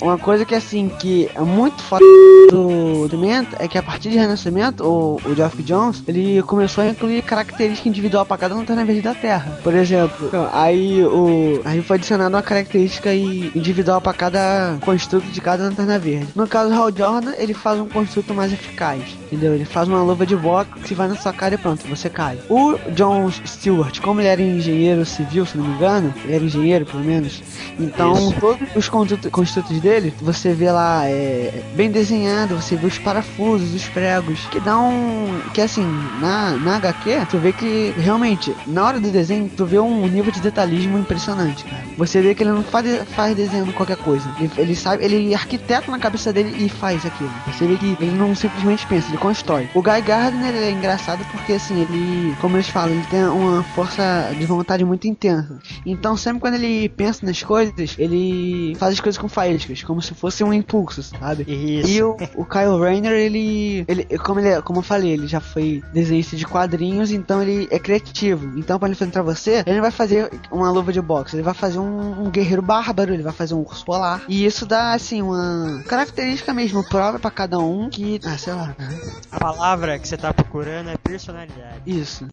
[0.02, 2.04] Uma coisa que assim, que é muito foda
[2.52, 6.88] do Renascimento é que a partir de Renascimento, o, o Geoff Jones, ele começou a
[6.88, 9.58] incluir característica individual para cada lanterna verde da Terra.
[9.64, 15.40] Por exemplo, então, aí o aí foi adicionada uma característica individual para cada construto de
[15.40, 16.28] cada lanterna verde.
[16.36, 19.54] No caso do Hal Jordan, ele faz um construto mais eficaz, entendeu?
[19.54, 22.40] Ele faz uma luva de boxe que vai na sua cara e pronto, você cai.
[22.50, 26.86] O John Stewart, como ele era engenheiro civil, se não me engano, ele era engenheiro
[26.86, 27.42] pelo menos,
[27.80, 28.40] então Isso.
[28.40, 33.74] todos os construtos, construtos dele, você vê lá é, bem desenhado, você vê os parafusos,
[33.74, 35.42] os pregos, que dá um.
[35.54, 35.86] que assim,
[36.22, 40.32] na, na HQ, tu vê que realmente, na hora do desenho, tu vê um nível
[40.32, 41.84] de detalhismo impressionante, cara.
[41.98, 44.28] Você vê que ele não faz, faz desenhando qualquer coisa.
[44.40, 47.32] Ele, ele sabe, ele arquiteta na cabeça dele e faz aquilo.
[47.48, 49.70] Você vê que ele não simplesmente pensa, ele constrói.
[49.74, 54.32] O Guy Gardner é engraçado porque assim, ele, como eles falam, ele tem uma força
[54.38, 55.60] de vontade muito intensa.
[55.86, 60.14] Então sempre quando ele pensa nas coisas, ele faz as coisas com faíscas, como se
[60.14, 61.44] fosse um impulso, sabe?
[61.48, 61.90] Isso.
[61.90, 65.40] E o, o Kyle Rayner, ele, ele como ele, é- como eu falei, ele já
[65.40, 68.58] foi desenhista de quadrinhos, então ele é criativo.
[68.58, 71.54] Então para ele enfrentar você, ele não vai fazer uma luva de boxe, ele vai
[71.54, 74.22] fazer um, um guerreiro bárbaro, ele vai fazer um urso polar.
[74.28, 78.76] E isso dá assim uma característica mesmo própria pra cada um que, ah, sei lá,
[78.78, 79.00] né?
[79.32, 81.82] A palavra que você tá procurando é personalidade.
[81.86, 82.26] Isso.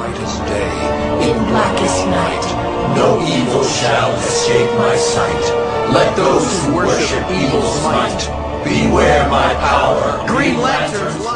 [0.00, 5.92] Brightest day, in blackest night, no evil shall escape my sight.
[5.92, 10.26] Let those who worship evil's might beware my power.
[10.26, 11.29] Green Lantern light.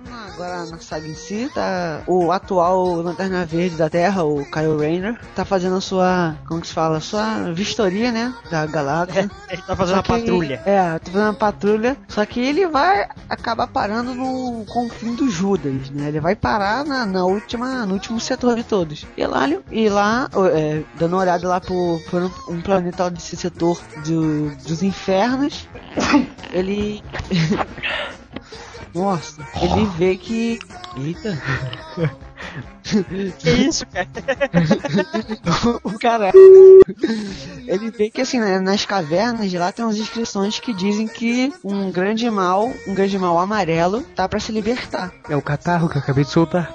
[0.00, 4.76] Entrando agora na saga em si, tá o atual Lanterna Verde da Terra, o Kyle
[4.78, 9.28] Rayner, tá fazendo a sua, como que se fala, a sua vistoria, né, da galáxia.
[9.50, 10.62] Ele tá fazendo Só uma que- patrulha.
[10.64, 15.90] É, tá fazendo uma patrulha, só que ele vai acabar parando no confim do Judas,
[15.90, 16.08] né?
[16.08, 19.04] Ele vai parar na, na última, no último setor de todos.
[19.16, 23.10] E lá, ele- e lá é, dando uma olhada lá por, por um, um planeta
[23.10, 25.66] desse setor do, dos infernos,
[26.52, 27.02] ele...
[28.98, 30.58] Nossa, ele vê que...
[30.96, 31.40] Eita...
[33.38, 34.08] Que isso, cara?
[35.84, 36.32] o cara.
[37.66, 41.52] Ele vê que assim, né, nas cavernas de lá tem umas inscrições que dizem que
[41.62, 45.12] um grande mal, um grande mal amarelo, tá pra se libertar.
[45.28, 46.74] É o catarro que eu acabei de soltar.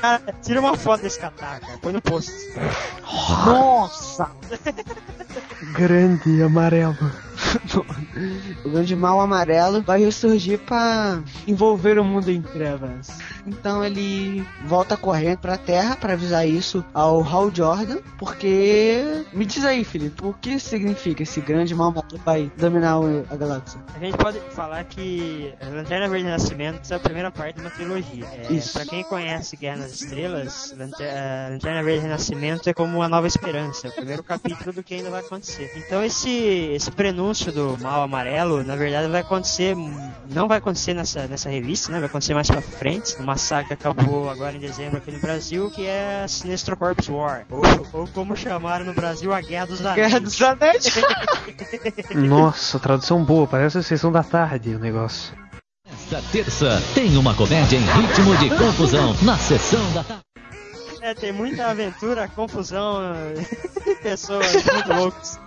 [0.00, 1.78] Cara, tira uma foto desse catarro, cara.
[1.78, 2.32] Põe no post.
[3.46, 4.30] Nossa!
[5.72, 6.96] Grande e amarelo.
[8.64, 13.08] o grande mal amarelo vai ressurgir pra envolver o mundo em trevas.
[13.46, 19.64] Então ele volta correndo pra Terra pra avisar isso ao Hal Jordan, porque me diz
[19.64, 22.98] aí, Felipe, o que significa esse grande mal amarelo vai dominar
[23.30, 23.80] a galáxia?
[23.94, 28.26] A gente pode falar que Lanterna Verde Renascimento é a primeira parte de uma trilogia.
[28.26, 28.72] É, Isso.
[28.72, 33.88] Pra quem conhece Guerra nas Estrelas, eh, Lanterna Verde Renascimento é como uma nova esperança,
[33.88, 35.70] é o primeiro capítulo do que ainda vai acontecer.
[35.76, 39.74] Então esse, esse prenúncio do mal amarelo, na verdade, vai acontecer,
[40.30, 41.98] não vai acontecer nessa, nessa revista, né?
[41.98, 45.70] Vai acontecer mais pra frente, numa saga que acabou agora em dezembro aqui no Brasil,
[45.70, 49.80] que é a Sinestro Corps War, ou, ou como chamaram no Brasil, a Guerra dos
[49.80, 49.96] Anéis.
[49.96, 50.84] Guerra dos Anéis!
[52.14, 55.34] Nossa, tradução boa, parece a sessão da tarde o negócio.
[55.86, 60.31] Esta terça tem uma comédia em ritmo de confusão na sessão da tarde.
[61.02, 63.00] É, tem muita aventura, confusão,
[64.04, 65.40] pessoas muito loucas.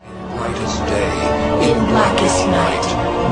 [0.00, 2.86] Brightest day, in blackest night,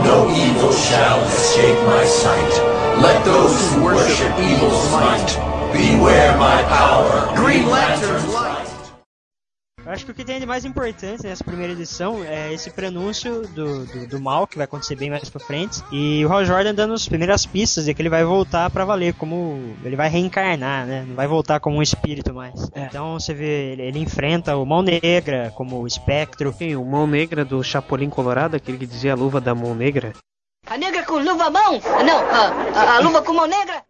[0.04, 2.60] no evil shall escape my sight.
[3.00, 7.34] Let those who worship evil's might beware my power.
[7.34, 8.53] Green Lantern light.
[9.86, 13.46] Eu acho que o que tem de mais importante nessa primeira edição é esse prenúncio
[13.48, 15.82] do, do, do mal, que vai acontecer bem mais pra frente.
[15.92, 19.12] E o Hal Jordan dando as primeiras pistas de que ele vai voltar pra valer,
[19.12, 19.74] como.
[19.84, 21.04] Ele vai reencarnar, né?
[21.06, 22.70] Não vai voltar como um espírito mais.
[22.74, 26.54] Então você vê, ele, ele enfrenta o Mão Negra como o espectro.
[26.56, 30.14] Sim, o Mão Negra do Chapolin Colorado, aquele que dizia a luva da Mão Negra.
[30.66, 31.78] A negra com luva à mão?
[31.84, 33.82] Ah, Não, a, a, a luva com mão negra?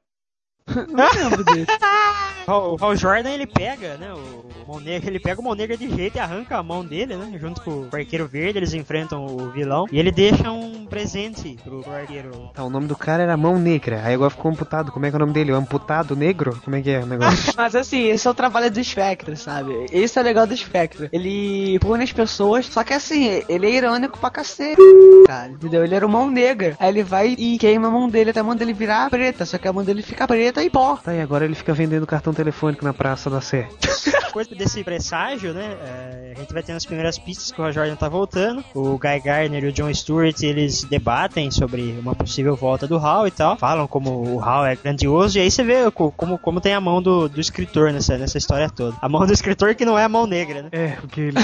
[0.66, 1.66] Não lembro desse.
[2.46, 4.12] O Hal Jordan ele pega, né?
[4.12, 7.16] O Mão Negra, ele pega o Mão Negra de jeito e arranca a mão dele,
[7.16, 7.38] né?
[7.40, 9.86] Junto com o Arqueiro Verde, eles enfrentam o vilão.
[9.90, 12.50] E ele deixa um presente pro, pro Arqueiro.
[12.52, 14.02] Tá, o nome do cara era Mão Negra.
[14.04, 14.92] Aí agora ficou amputado.
[14.92, 15.52] Como é que é o nome dele?
[15.52, 16.60] O amputado negro?
[16.62, 17.52] Como é que é o negócio?
[17.56, 19.86] Mas assim, esse é o trabalho do Spectre, sabe?
[19.90, 21.08] Esse é o legal do Spectre.
[21.12, 24.82] Ele pune as pessoas, só que assim, ele é irônico pra cacete,
[25.26, 25.82] cara, entendeu?
[25.82, 26.76] Ele era o mão negra.
[26.78, 29.56] Aí ele vai e queima a mão dele até a mão dele virar preta, só
[29.56, 30.96] que a mão dele fica preta e pó.
[30.96, 33.68] tá, e agora ele fica vendendo cartão telefônico na Praça da Sé.
[34.26, 35.76] Depois desse presságio, né?
[35.86, 38.64] é, a gente vai tendo as primeiras pistas que o Jordan tá voltando.
[38.74, 43.28] O Guy Gardner e o John Stewart, eles debatem sobre uma possível volta do Hal
[43.28, 43.56] e tal.
[43.56, 45.38] Falam como o Hal é grandioso.
[45.38, 48.36] E aí você vê co- como, como tem a mão do, do escritor nessa, nessa
[48.36, 48.96] história toda.
[49.00, 50.68] A mão do escritor que não é a mão negra, né?
[50.72, 51.40] É, porque ele tá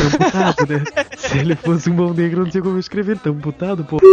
[0.49, 0.85] amputado, né?
[1.17, 3.19] Se ele fosse um mão negro, não tinha como escrever.
[3.19, 3.99] Tá amputado, pô.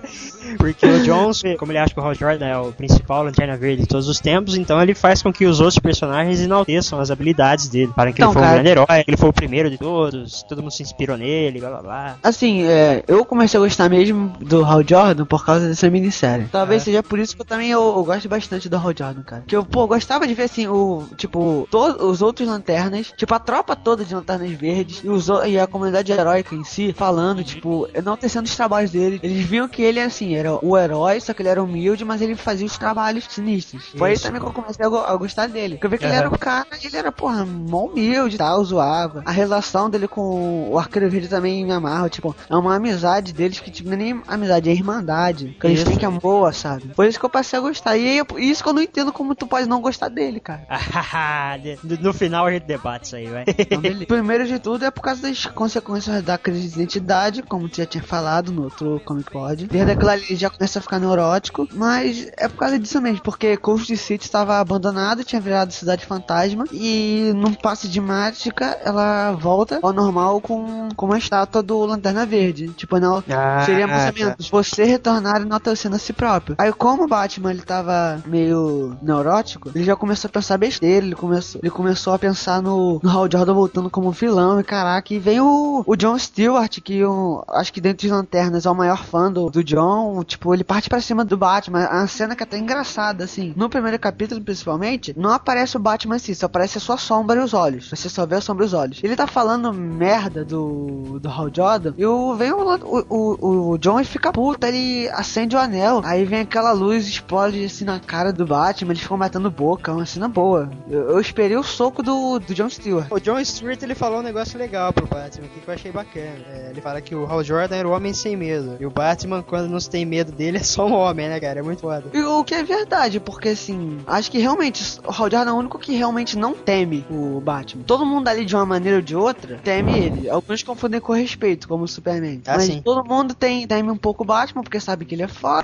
[0.58, 3.82] Porque o Jones, como ele acha que o Hal Jordan é o principal Lanterna Verde
[3.82, 7.68] de todos os tempos, então ele faz com que os outros personagens enalteçam as habilidades
[7.68, 7.92] dele.
[7.94, 9.78] Para que Então, ele foi cara- um grande herói, que ele foi o primeiro de
[9.78, 12.16] todos, todo mundo se inspirou nele, blá blá blá.
[12.22, 16.46] Assim, é, eu comecei a gostar mesmo do Hal Jordan por causa dessa minissérie.
[16.50, 19.44] Talvez seja por isso que eu também eu, eu gosto bastante do Hal Jordan, cara.
[19.46, 23.38] Que eu, pô, gostava de ver assim, o, tipo, todos os outros lanternas, tipo, a
[23.38, 27.88] tropa toda de lanternas verdes e, os, e a comunidade heróica em si, falando, tipo,
[27.94, 29.20] enaltecendo os trabalhos dele.
[29.22, 32.34] Eles viam que ele, assim, era o herói, só que ele era humilde, mas ele
[32.36, 33.84] fazia os trabalhos sinistros.
[33.96, 34.24] Foi aí Isso.
[34.24, 35.74] também que eu comecei a, go- a gostar dele.
[35.76, 36.20] Porque eu vi que ele Aham.
[36.20, 39.22] era o cara, ele era, porra, mó humilde e tal, zoava.
[39.24, 43.60] A relação dele com o Arqueiro Verde também me amarra, tipo, é uma amizade deles
[43.60, 45.56] que, tipo, não é nem amizade, é irmandade.
[45.60, 45.88] Que eles Isso.
[45.88, 46.88] têm que é boa, sabe?
[46.94, 47.96] Por isso que eu passei a gostar.
[47.96, 50.66] E aí, eu- isso que eu não entendo como tu pode não gostar dele, cara.
[51.82, 53.44] no, no final a gente debate isso aí, vai.
[53.48, 53.80] Então.
[54.06, 57.86] Primeiro de tudo é por causa das consequências da crise de identidade, como tu já
[57.86, 59.66] tinha falado no outro Comic Pod.
[59.76, 63.20] Desde aquilo ali ele já começa a ficar neurótico, mas é por causa disso mesmo,
[63.22, 69.32] porque Coast City estava abandonado, tinha virado cidade fantasma, e num passe de mágica ela
[69.32, 72.68] volta ao normal com, com uma estátua do Lanterna Verde.
[72.68, 73.94] Tipo, não, Ah, seria tá.
[73.94, 76.54] pensamento, você retornar enaltecendo a si próprio.
[76.58, 81.14] Aí como o Batman ele tava meio neurótico, ele já começou a pensar besteira, ele
[81.14, 85.18] começou, ele começou a pensar no, no Hal Jordan voltando como vilão, e caraca, e
[85.18, 89.04] vem o, o John Stewart, que eu, acho que dentre os lanternas é o maior
[89.04, 92.46] fã do, do John, tipo, ele parte pra cima do Batman, a cena que é
[92.46, 96.80] até engraçada, assim, no primeiro capítulo principalmente, não aparece o Batman assim, só aparece a
[96.80, 99.00] sua sombra e os olhos, você só vê a sombra e os olhos.
[99.02, 102.04] Ele tá falando merda do, do Hal Jordan, e
[102.36, 106.72] vem o, o, o, John e fica puta, ele acende o anel, aí vem aquela
[106.72, 110.70] luz, explode assim na cara do Batman, eles ficam matando boca, é uma cena boa.
[110.90, 113.06] Eu, eu esperei o soco do, do John Stewart.
[113.10, 116.44] O John Stewart ele falou um negócio legal pro Batman que eu achei bacana.
[116.48, 118.76] É, ele fala que o Hal Jordan era o homem sem medo.
[118.78, 121.60] E o Batman, quando não se tem medo dele, é só um homem, né, cara?
[121.60, 122.04] É muito foda.
[122.12, 125.56] E o que é verdade, porque assim, acho que realmente o Hal Jordan é o
[125.56, 127.82] único que realmente não teme o Batman.
[127.86, 130.28] Todo mundo ali de uma maneira ou de outra teme ele.
[130.28, 132.40] Alguns confundem com respeito, como o Superman.
[132.46, 132.82] Ah, Mas sim.
[132.84, 135.62] todo mundo tem, teme um pouco o Batman, porque sabe que ele é foda.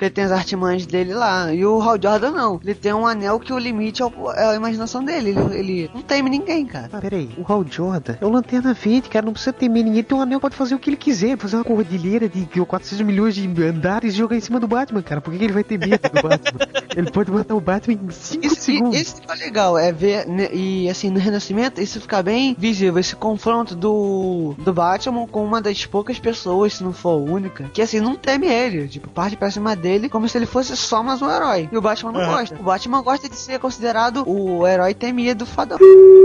[0.00, 1.52] Ele tem as artimanhas dele lá.
[1.52, 2.60] E o Hal Jordan não.
[2.62, 5.30] Ele tem um anel que o limite é, o- é a imaginação dele.
[5.30, 6.90] Ele, ele não teme ninguém, cara.
[6.92, 10.02] Ah, peraí, o Hal Jordan é o Lanterna Verde, cara, não precisa temer ninguém.
[10.02, 13.21] Tem um anel, pode fazer o que ele quiser, fazer uma cordilheira de 400 milhões
[13.30, 15.20] de andares e jogar em cima do Batman, cara.
[15.20, 16.58] Por que ele vai ter medo do Batman?
[16.96, 19.00] ele pode matar o Batman em 5 Isso, segundos.
[19.00, 22.98] isso que é legal, é ver, né, e assim, no Renascimento, isso fica bem visível,
[22.98, 27.64] esse confronto do, do Batman com uma das poucas pessoas, se não for a única,
[27.72, 31.02] que assim, não teme ele, tipo, parte pra cima dele como se ele fosse só
[31.02, 31.68] mais um herói.
[31.70, 32.32] E o Batman não Aham.
[32.38, 32.56] gosta.
[32.60, 35.78] O Batman gosta de ser considerado o herói temido fodão.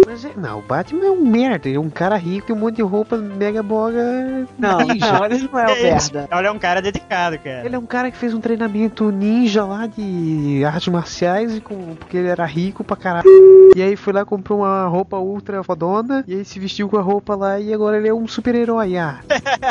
[0.06, 2.60] Mas é, não, o Batman é um merda, ele é um cara rico, tem um
[2.60, 6.28] monte de roupa mega boga Não, não, ele não é o merda.
[6.32, 7.65] Olha, é um cara dedicado, cara.
[7.65, 11.95] Ele é um cara que fez um treinamento ninja lá de artes marciais e com,
[11.95, 13.28] porque ele era rico pra caralho.
[13.76, 17.02] E aí foi lá comprou uma roupa ultra fodona e aí se vestiu com a
[17.02, 18.97] roupa lá e agora ele é um super-herói.
[18.97, 19.19] Ah,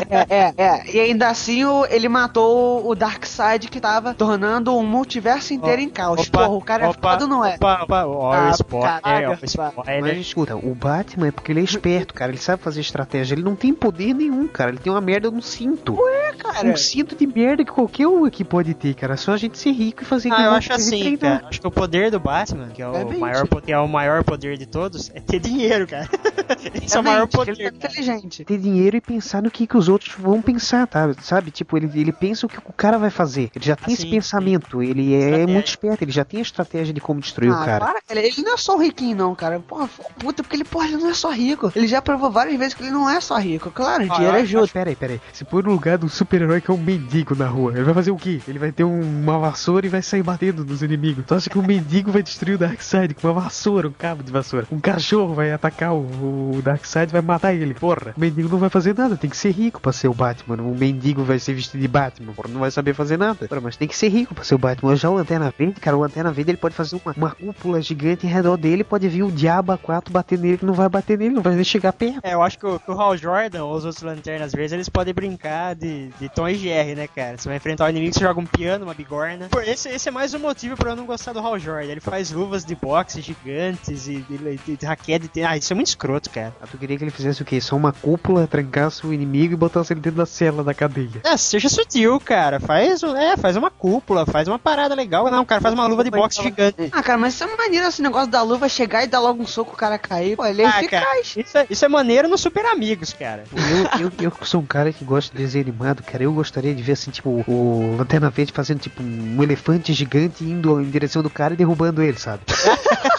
[0.08, 0.90] É, é, é.
[0.96, 5.88] E ainda assim o- ele matou o Darkseid que tava tornando um multiverso inteiro em
[5.88, 6.20] caos.
[6.20, 7.54] opa, Porra, o cara opa, é foda não é?
[7.56, 10.00] Opa, opa, olha Ah, o spoiler, o spoiler.
[10.02, 12.30] Mas escuta, o Batman é porque ele é esperto, cara.
[12.30, 13.34] Ele sabe fazer estratégia.
[13.34, 14.70] Ele não tem poder nenhum, cara.
[14.70, 15.94] Ele tem uma merda no cinto.
[16.00, 16.68] Ué, cara.
[16.68, 19.16] Um cinto de merda que qualquer um aqui pode ter, cara.
[19.16, 21.18] Só a gente ser rico e fazer Ah, eu acho assim, treinar.
[21.40, 21.48] cara.
[21.48, 24.24] Acho que o poder do Batman, que é o, É maior, que é o maior
[24.24, 26.08] poder de todos, é ter dinheiro, cara.
[26.82, 27.52] Esse é o maior poder.
[27.52, 28.44] Ele é inteligente.
[28.44, 31.12] Ter dinheiro e pensar no que, que os outros vão pensar, tá?
[31.20, 31.50] Sabe?
[31.50, 33.50] Tipo, ele, ele pensa o que o cara vai fazer.
[33.54, 34.82] Ele já tem esse sim, pensamento.
[34.82, 35.46] Ele é Estratégia.
[35.54, 36.02] muito esperto.
[36.04, 37.84] Ele já tem a estratégia de como destruir Ah, o cara.
[37.86, 38.20] para, cara.
[38.20, 39.60] Ele não é só um riquinho, não, cara.
[39.60, 39.88] Porra,
[40.18, 41.72] puta, porque ele, porra, ele não é só rico.
[41.74, 43.70] Ele já provou várias vezes que ele não é só rico.
[43.70, 44.64] Claro, Ah, dinheiro ajuda.
[44.64, 45.20] acho- Peraí, peraí.
[45.32, 47.72] Se põe no lugar do super-herói que é um mendigo na rua.
[47.72, 48.40] Ele vai fazer o quê?
[48.48, 51.24] Ele vai ter um- uma vassoura e vai sair batendo nos inimigos.
[51.26, 54.32] Tu acha que o mendigo vai destruir o Darkseid com uma vassoura, um cabo de
[54.32, 54.66] vassoura?
[54.72, 57.74] Um cachorro vai atacar o, o Darkseid e vai matar ele.
[57.74, 60.56] Porra, o mendigo não vai fazer nada, tem que ser rico pra ser o Batman.
[60.62, 63.46] O mendigo vai ser vestido de Batman, porra, não vai saber fazer nada.
[63.46, 64.96] Porra, mas tem que ser rico pra ser o Batman.
[64.96, 68.26] Já o Lanterna Verde, cara, o Lanterna Verde ele pode fazer uma, uma cúpula gigante
[68.26, 71.34] em redor dele, pode vir o Diabo A4 bater nele, que não vai bater nele,
[71.34, 72.20] não vai nem chegar perto.
[72.22, 75.12] É, eu acho que o, o Hal Jordan ou os outros lanternas verdes, eles podem
[75.12, 76.54] brincar de, de Tom e
[76.94, 77.36] né, cara?
[77.38, 79.48] Você vai enfrentar o inimigo, você joga um piano, uma bigorna.
[79.50, 81.90] Pô, esse, esse é mais um motivo pra eu não gostar do Hal Jordan.
[81.92, 85.28] Ele faz luvas de boxe gigantes e de, de, de raquete.
[85.32, 86.54] De, ah, isso é muito escroto, cara.
[86.60, 87.60] Ah, tu queria que ele fizesse o quê?
[87.60, 91.20] Só uma cúpula, trancasse o inimigo e botasse ele dentro da cela da cadeia.
[91.24, 92.60] É, seja sutil, cara.
[92.60, 95.30] Faz, é, faz uma cúpula, faz uma parada legal.
[95.30, 96.88] Não, cara, faz uma luva de boxe gigante.
[96.92, 99.46] Ah, cara, mas isso é maneiro esse negócio da luva chegar e dar logo um
[99.46, 100.36] soco o cara cair.
[100.36, 101.04] Pô, ele é Ah, eficaz.
[101.04, 103.44] cara, isso, é, isso é maneiro nos Super Amigos, cara.
[103.52, 106.74] Eu, eu, eu que sou um cara que gosta de desenho animado, cara, eu gostaria
[106.76, 111.22] de ver assim, tipo, o Lanterna Verde fazendo tipo um elefante gigante indo em direção
[111.22, 112.42] do cara e derrubando ele, sabe?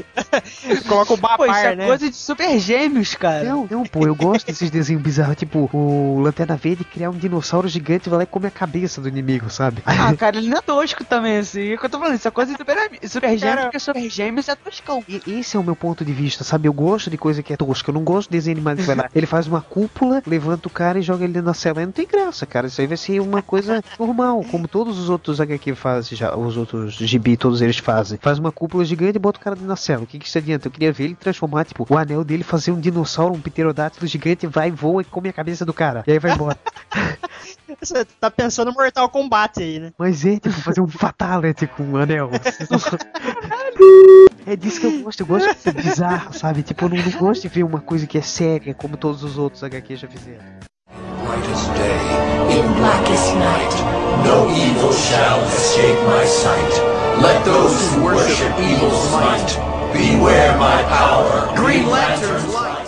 [0.88, 1.86] Coloca o Pô, isso Bapar, é né?
[1.86, 3.44] coisa de super gêmeos, cara.
[3.44, 7.68] Não, não, pô, eu gosto desses desenhos bizarros, tipo, o Lanterna Verde criar um dinossauro
[7.68, 9.82] gigante e vai lá e come a cabeça do inimigo, sabe?
[9.84, 11.70] Ah, cara, ele não é tosco também, assim.
[11.70, 12.76] É o que eu tô falando, isso é coisa de super,
[13.06, 15.04] super gêmeos, porque super gêmeos é toscão.
[15.08, 16.68] E esse é o meu ponto de vista, sabe?
[16.68, 17.90] Eu gosto de coisa que é tosca.
[17.90, 19.08] Eu não gosto de desenho animado que vai lá.
[19.14, 21.80] Ele faz uma cúpula, levanta o cara e joga ele dentro da cela.
[21.80, 22.66] Aí não tem graça, cara.
[22.66, 26.34] Isso aí vai ser uma coisa normal, como todos os outros HQ fazem já.
[26.36, 28.18] Os outros gibi, todos eles fazem.
[28.20, 30.04] Faz uma cúpula gigante e bota o cara dentro da cela.
[30.04, 30.68] O que que isso adianta?
[30.68, 34.46] Eu queria ver ele transformar, tipo, o anel dele fazer um dinossauro, um pterodátilo gigante,
[34.46, 36.02] vai, voa e come a cabeça do cara.
[36.06, 36.58] E aí vai embora.
[37.80, 39.92] Você tá pensando no Mortal Kombat aí, né?
[39.98, 42.30] Mas é, tipo, fazer um fatality com um anel.
[44.46, 46.62] É disso que eu gosto, eu gosto de ser bizarro, sabe?
[46.62, 49.38] Tipo, eu não, não gosto de ver uma coisa que é séria, como todos os
[49.38, 50.42] outros HQ já fizeram.
[51.32, 53.74] brightest day, in blackest night,
[54.24, 56.72] no evil shall escape my sight.
[57.22, 61.54] Let those who worship evil's might beware my power.
[61.56, 62.81] Green Lantern light.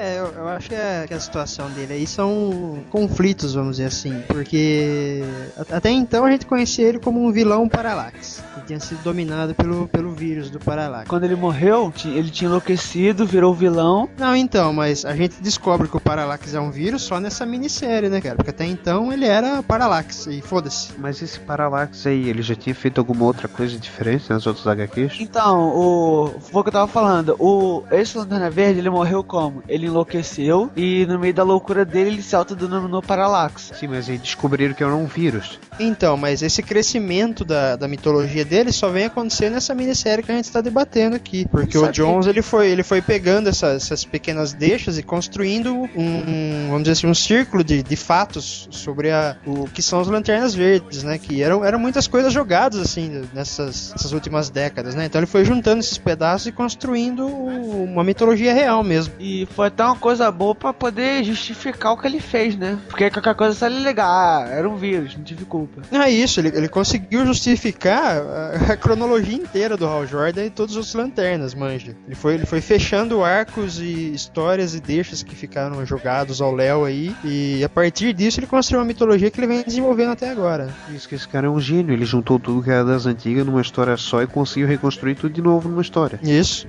[0.00, 3.88] É, eu, eu acho que a, que a situação dele aí são conflitos, vamos dizer
[3.88, 5.22] assim, porque
[5.70, 9.86] até então a gente conhecia ele como um vilão Parallax, que tinha sido dominado pelo,
[9.88, 11.06] pelo vírus do Parallax.
[11.06, 14.08] Quando ele morreu, ele tinha enlouquecido, virou vilão.
[14.16, 18.08] Não, então, mas a gente descobre que o Parallax é um vírus só nessa minissérie,
[18.08, 18.36] né, cara?
[18.36, 20.94] Porque até então ele era Parallax, e foda-se.
[20.96, 25.20] Mas esse Parallax aí, ele já tinha feito alguma outra coisa diferente nas outras HQs?
[25.20, 26.30] Então, o.
[26.40, 27.36] Foi o que eu tava falando.
[27.38, 27.82] O.
[27.90, 29.62] Esse Lanterna Verde, ele morreu como?
[29.68, 33.72] Ele enlouqueceu e no meio da loucura dele ele se autodenominou Parallax.
[33.78, 35.58] Sim, mas aí descobriram que era um vírus.
[35.78, 40.34] Então, mas esse crescimento da, da mitologia dele só vem acontecer nessa minissérie que a
[40.34, 41.46] gente está debatendo aqui.
[41.50, 45.74] Porque o Sabe Jones ele foi, ele foi pegando essas, essas pequenas deixas e construindo
[45.74, 50.00] um, um, vamos dizer assim, um círculo de, de fatos sobre a, o que são
[50.00, 51.18] as lanternas verdes, né?
[51.18, 55.06] Que eram, eram muitas coisas jogadas assim nessas, nessas últimas décadas, né?
[55.06, 59.14] Então ele foi juntando esses pedaços e construindo uma mitologia real mesmo.
[59.18, 62.78] E foi até uma coisa boa pra poder justificar o que ele fez, né?
[62.88, 65.82] Porque qualquer coisa só ele ligar, ah, era um vírus, não tive culpa.
[65.92, 70.76] É isso, ele, ele conseguiu justificar a, a cronologia inteira do Hal Jordan e todos
[70.76, 71.96] os lanternas, manja.
[72.06, 76.84] Ele foi, ele foi fechando arcos e histórias e deixas que ficaram jogados ao Léo
[76.84, 80.68] aí, e a partir disso ele construiu uma mitologia que ele vem desenvolvendo até agora.
[80.94, 83.60] Isso que esse cara é um gênio, ele juntou tudo que era das antigas numa
[83.60, 86.18] história só e conseguiu reconstruir tudo de novo numa história.
[86.22, 86.66] Isso.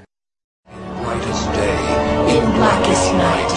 [2.32, 3.52] In blackest night,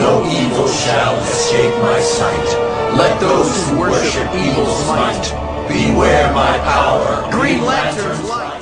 [0.00, 2.48] no evil shall escape my sight.
[2.96, 5.26] Let those who worship evil's might
[5.68, 7.30] beware my power.
[7.30, 8.58] Green Lantern light.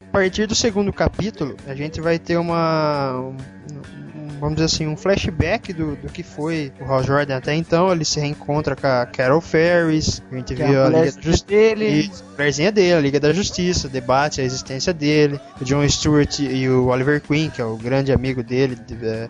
[0.00, 3.32] A partir do segundo capítulo, a gente vai ter uma.
[4.40, 7.90] Vamos dizer assim, um flashback do, do que foi o Hal Jordan até então.
[7.92, 11.00] Ele se reencontra com a Carol Ferris, a gente Que é viu a a Liga
[11.12, 11.44] da Justiça.
[11.46, 12.10] dele.
[12.36, 15.38] Mulherzinha dele, a Liga da Justiça, debate a existência dele.
[15.60, 19.28] O John Stewart e o Oliver Queen, que é o grande amigo dele, de- é,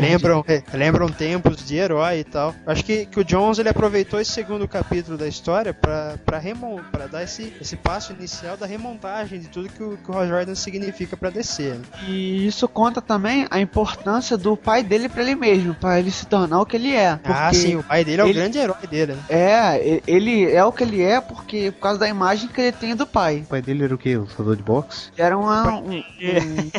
[0.00, 2.54] lembram, é, lembram tempos de herói e tal.
[2.66, 5.74] Acho que, que o Jones ele aproveitou esse segundo capítulo da história
[6.42, 10.14] remon pra dar esse, esse passo inicial da remontagem de tudo que o, que o
[10.18, 11.62] Hal Jordan significa pra DC.
[11.70, 11.80] né?
[12.08, 13.71] E isso conta também a importância
[14.38, 17.10] do pai dele pra ele mesmo, pra ele se tornar o que ele é.
[17.10, 17.18] Ah,
[17.50, 19.16] Porque sim, o pai dele é o ele- grande herói dele?
[19.28, 22.94] É, ele é o que ele é porque por causa da imagem que ele tem
[22.94, 23.38] do pai.
[23.46, 24.16] O pai dele era o quê?
[24.16, 25.10] Lutador de boxe?
[25.16, 26.02] Era uma- um, um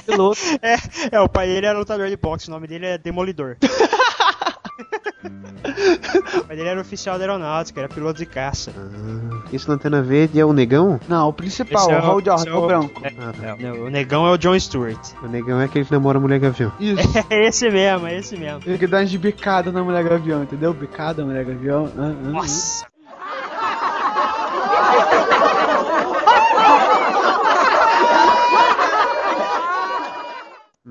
[0.06, 0.40] piloto.
[0.62, 0.76] É,
[1.18, 3.58] é, o pai dele era lutador de boxe, o nome dele é Demolidor.
[6.48, 8.72] Mas ele era oficial da aeronáutica, era piloto de caça.
[9.52, 11.00] Esse Lanterna Verde é o Negão?
[11.08, 13.02] Não, o principal, é o Hal Jordan, é o branco.
[13.04, 15.00] é, é, o negão é o John Stewart.
[15.22, 16.72] O Negão é aquele que namora a mulher gavião.
[16.80, 17.04] Isso.
[17.30, 18.62] É esse mesmo, é esse mesmo.
[18.66, 20.74] Ele que dá de bicada na mulher gavião, entendeu?
[20.74, 21.90] Bicada na mulher gavião.
[21.98, 22.86] Ah, ah, Nossa.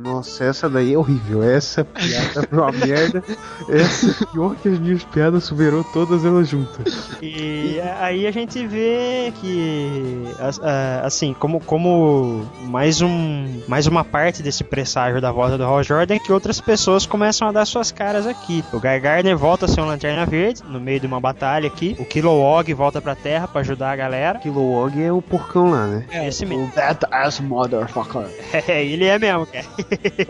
[0.02, 1.42] Nossa, essa daí é horrível.
[1.42, 3.22] Essa piada é uma merda.
[3.68, 7.10] Essa pior que as minhas piadas superou todas elas juntas.
[7.20, 10.58] E aí a gente vê que, as-
[11.04, 16.18] assim, como, como mais, um, mais uma parte desse presságio da volta do Hal Jordan,
[16.18, 18.64] que outras pessoas começam a dar suas caras aqui.
[18.72, 21.94] O Guy Gardner volta a ser um Lanterna Verde, no meio de uma batalha aqui.
[21.98, 24.38] O Kilowog volta pra Terra pra ajudar a galera.
[24.38, 26.06] Kilowog é o porcão lá, né?
[26.10, 26.72] É, esse mesmo.
[26.72, 28.22] That ass motherfucker.
[28.66, 29.66] É, ele é mesmo, cara.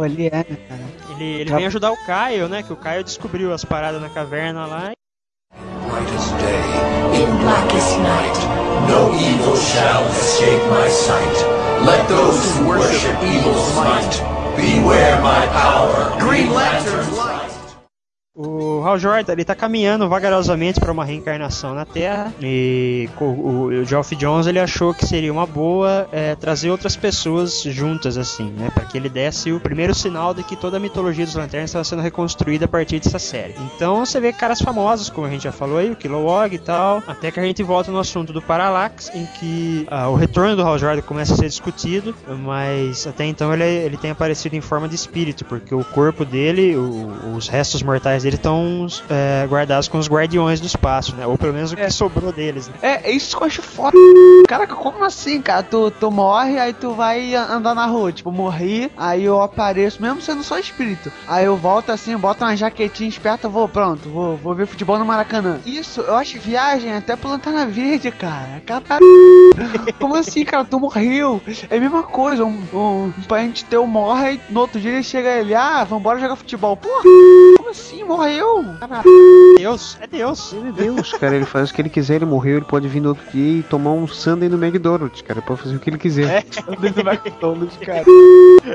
[0.05, 0.81] Ele é, né, cara?
[1.11, 2.63] Ele, ele Cap- vem ajudar o Caio, né?
[2.63, 4.93] Que o Caio descobriu as paradas na caverna lá.
[5.87, 8.39] Brightest day, in blackest night,
[8.89, 11.37] no evil shall escape my sight.
[11.85, 16.17] Let those who worship evil's might beware my power.
[16.19, 17.32] Green Lantern's light.
[18.35, 24.17] O Hal Jordan, ele tá caminhando vagarosamente para uma reencarnação na Terra e o, Geoff
[24.17, 28.87] Jones ele achou que seria uma boa é, trazer outras pessoas juntas assim, né, para
[28.87, 32.01] que ele desse o primeiro sinal de que toda a mitologia dos Lanternas estava sendo
[32.01, 33.55] reconstruída a partir dessa série.
[33.77, 37.03] Então você vê caras famosos, como a gente já falou aí, o Kilowog e tal,
[37.07, 40.63] até que a gente volta no assunto do Parallax, em que ah, o retorno do
[40.63, 44.89] Hal Jordan começa a ser discutido, mas até então ele, ele tem aparecido em forma
[44.89, 49.99] de espírito, porque o corpo dele, o- os restos mortais dele estão é, guardados com
[49.99, 51.27] os guardiões do espaço, né?
[51.27, 52.69] Ou pelo menos o que sobrou deles.
[52.69, 52.75] Né?
[52.83, 53.97] É, é isso que eu acho foda.
[54.49, 55.63] Caraca, como assim, cara?
[55.63, 58.13] Tu, tu morre, aí tu vai andar na rua.
[58.13, 61.13] Tipo, morri, aí eu apareço, mesmo sendo só espírito.
[61.27, 65.05] Aí eu volto assim, boto uma jaquetinha esperta, vou, pronto, vou, vou ver futebol no
[65.05, 65.61] Maracanã.
[65.65, 68.63] Isso, eu acho viagem até pro Lanterna Verde, cara.
[68.65, 69.05] Caralho.
[69.99, 70.65] Como assim, cara?
[70.65, 71.41] Tu morreu.
[71.71, 75.03] É a mesma coisa, um, um, um parente teu morre, e no outro dia ele
[75.03, 76.77] chega ele, ah, vambora jogar futebol.
[76.77, 77.03] Porra,
[77.57, 78.03] como assim?
[78.17, 78.65] Morreu?
[79.57, 80.53] Deus, é Deus.
[80.53, 81.35] Ele é Deus, cara.
[81.37, 82.17] Ele faz o que ele quiser.
[82.17, 85.39] Ele morreu, ele pode vir no outro dia e tomar um sundae no McDonald's, cara.
[85.41, 86.45] Ele pode fazer o que ele quiser.
[86.81, 88.05] Dentro do McDonald's, cara.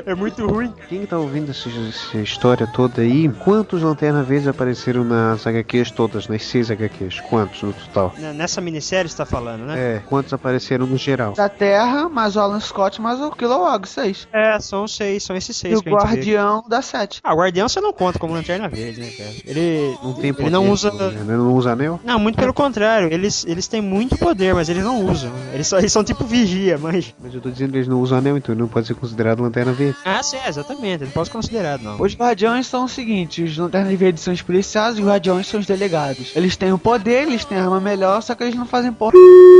[0.06, 0.72] É muito ruim.
[0.88, 6.26] Quem tá ouvindo essa, essa história toda aí, quantos Lanterna Verdes apareceram nas HQs todas,
[6.28, 7.20] nas seis HQs?
[7.20, 8.12] Quantos no total?
[8.34, 9.78] Nessa minissérie você tá falando, né?
[9.78, 11.32] É, quantos apareceram no geral?
[11.34, 14.26] Da Terra, mais o Alan Scott, mais o Kilowog, seis.
[14.32, 15.90] É, são seis, são esses E seis o gente vê.
[15.92, 17.20] Guardião da sete.
[17.22, 19.27] Ah, o Guardião você não conta como Lanterna Verde, né, cara?
[19.44, 20.44] Ele Não tem poder.
[20.46, 20.88] ele não usa?
[20.88, 22.00] Ele não usa anel?
[22.04, 23.12] Não, muito pelo contrário.
[23.12, 25.30] Eles, eles têm muito poder, mas eles não usam.
[25.52, 27.14] Eles, só, eles são tipo vigia, mas.
[27.22, 29.42] Mas eu tô dizendo que eles não usam anel, então ele não pode ser considerado
[29.42, 29.96] Lanterna Verde.
[30.04, 31.04] Ah, sim, exatamente.
[31.04, 32.00] Não posso considerar, não.
[32.00, 35.60] Os Guardiões são o seguinte: os Lanternas Verdes são os policiais e os Guardiões são
[35.60, 36.32] os delegados.
[36.34, 39.12] Eles têm o poder, eles têm arma melhor, só que eles não fazem porra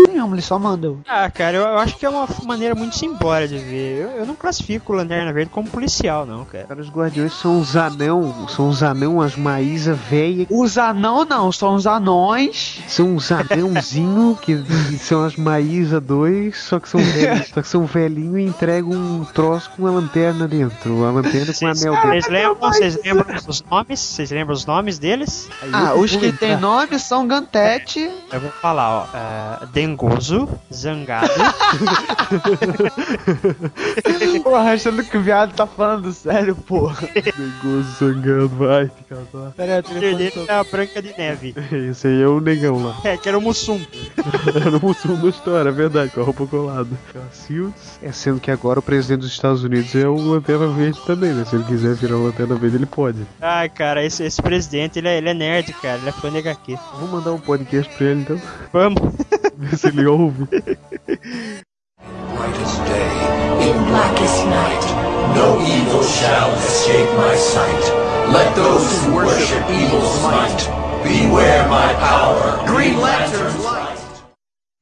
[0.08, 0.98] nenhuma, eles só mandam.
[1.08, 4.02] Ah, cara, eu, eu acho que é uma maneira muito simbólica de ver.
[4.02, 6.64] Eu, eu não classifico o Lanterna Verde como policial, não, cara.
[6.64, 10.46] Cara, os Guardiões são os anão, são os anão, as maísa véia.
[10.50, 12.80] Os anão não, são os anões.
[12.86, 14.56] São uns anãozinho que
[14.98, 19.24] são as Maísa 2, só que são velhos, só que são velhinho e entregam um
[19.24, 21.04] troço com uma lanterna dentro.
[21.04, 22.08] A lanterna com um anel dentro.
[22.08, 24.00] Vocês lembram, vocês lembram os nomes?
[24.00, 25.48] Vocês lembram os nomes deles?
[25.72, 28.10] Ah, os que tem nome são Gantete.
[28.32, 29.06] Eu vou falar, ó.
[29.16, 31.28] é, Dengoso, Zangado.
[34.42, 37.08] Porra, achando que o viado tá falando sério, porra.
[37.14, 39.28] Negoso sangrando, vai, casar.
[39.28, 41.54] Pera aí, o o telefone dele é a Branca de Neve.
[41.90, 42.96] Esse aí é o negão lá.
[43.04, 43.80] É, que era o Mussum.
[44.54, 46.88] Era o Mussum da história, é verdade, com a roupa colada.
[47.12, 47.98] Cacildes.
[48.02, 51.44] É sendo que agora o presidente dos Estados Unidos é um Lanterna Verde também, né?
[51.44, 53.18] Se ele quiser virar um Lanterna Verde, ele pode.
[53.40, 55.98] Ai, cara, esse, esse presidente, ele é, ele é nerd, cara.
[55.98, 56.78] Ele é fã de HQ.
[56.98, 58.40] Vou mandar um podcast pra ele então,
[58.72, 59.00] Vamos.
[59.56, 60.44] ver se ele ouve.
[62.34, 64.86] Brightest day, in blackest night,
[65.34, 68.07] no evil shall escape my sight.
[68.32, 70.58] Let those who worship evil's might
[71.02, 72.66] beware my power.
[72.66, 73.87] Green Lantern's light.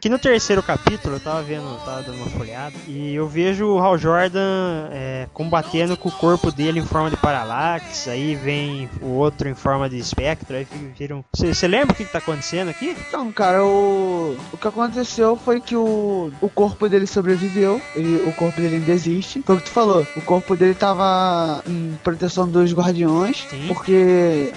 [0.06, 3.66] Aqui no terceiro capítulo, eu tava vendo, eu tava dando uma folhada, e eu vejo
[3.66, 8.88] o Hal Jordan é, combatendo com o corpo dele em forma de Parallax, aí vem
[9.02, 10.64] o outro em forma de espectro, aí
[10.96, 11.24] viram.
[11.34, 12.96] Você lembra o que, que tá acontecendo aqui?
[13.08, 18.32] Então, cara, o, o que aconteceu foi que o, o corpo dele sobreviveu, ele, o
[18.32, 19.42] corpo dele ainda existe.
[19.44, 23.64] Foi o que tu falou, o corpo dele tava em proteção dos guardiões, Sim.
[23.66, 24.52] porque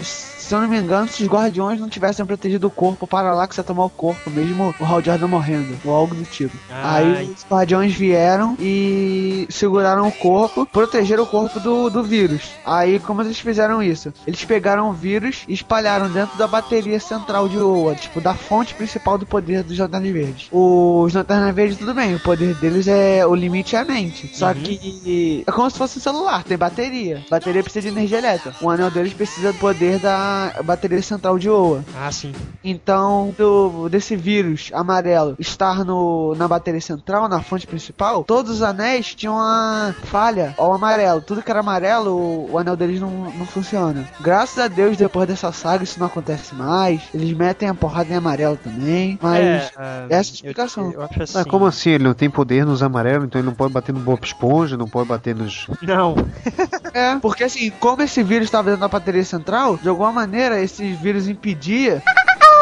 [0.50, 3.56] se eu não me engano, se os guardiões não tivessem protegido o corpo, o Parallax
[3.56, 6.58] ia tomar o corpo, mesmo o Hal Jordan morrendo, ou algo do tipo.
[6.72, 12.50] Ah, Aí os guardiões vieram e seguraram o corpo, protegeram o corpo do, do vírus.
[12.66, 14.12] Aí, como eles fizeram isso?
[14.26, 18.74] Eles pegaram o vírus e espalharam dentro da bateria central de Oa, tipo, da fonte
[18.74, 20.48] principal do poder dos Lanternas Verdes.
[20.52, 23.24] Os Lanternas Verdes, tudo bem, o poder deles é.
[23.24, 24.36] O limite é a mente.
[24.36, 27.24] Só que é como se fosse um celular, tem bateria.
[27.30, 28.56] Bateria precisa de energia elétrica.
[28.62, 31.84] O anel deles precisa do poder da bateria central de Oa.
[31.96, 32.34] Ah, sim.
[32.64, 38.62] Então, do, desse vírus amarelo estar no, na bateria central, na fonte principal, todos os
[38.62, 41.22] anéis tinham uma falha ao amarelo.
[41.22, 44.08] Tudo que era amarelo, o, o anel deles não, não funciona.
[44.22, 47.02] Graças a Deus, depois dessa saga, isso não acontece mais.
[47.14, 49.18] Eles metem a porrada em amarelo também.
[49.22, 50.92] Mas É, ah, essa é a explicação.
[50.92, 51.34] Eu acho assim.
[51.38, 51.92] Mas como assim?
[51.92, 54.88] Ele não tem poder nos amarelos, então ele não pode bater no Bob Esponja, não
[54.88, 55.68] pode bater nos.
[55.82, 56.16] Não.
[56.92, 60.94] É, porque assim, como esse vírus estava dentro da bateria central, de alguma maneira esse
[60.94, 62.02] vírus impedia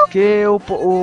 [0.10, 0.56] que o,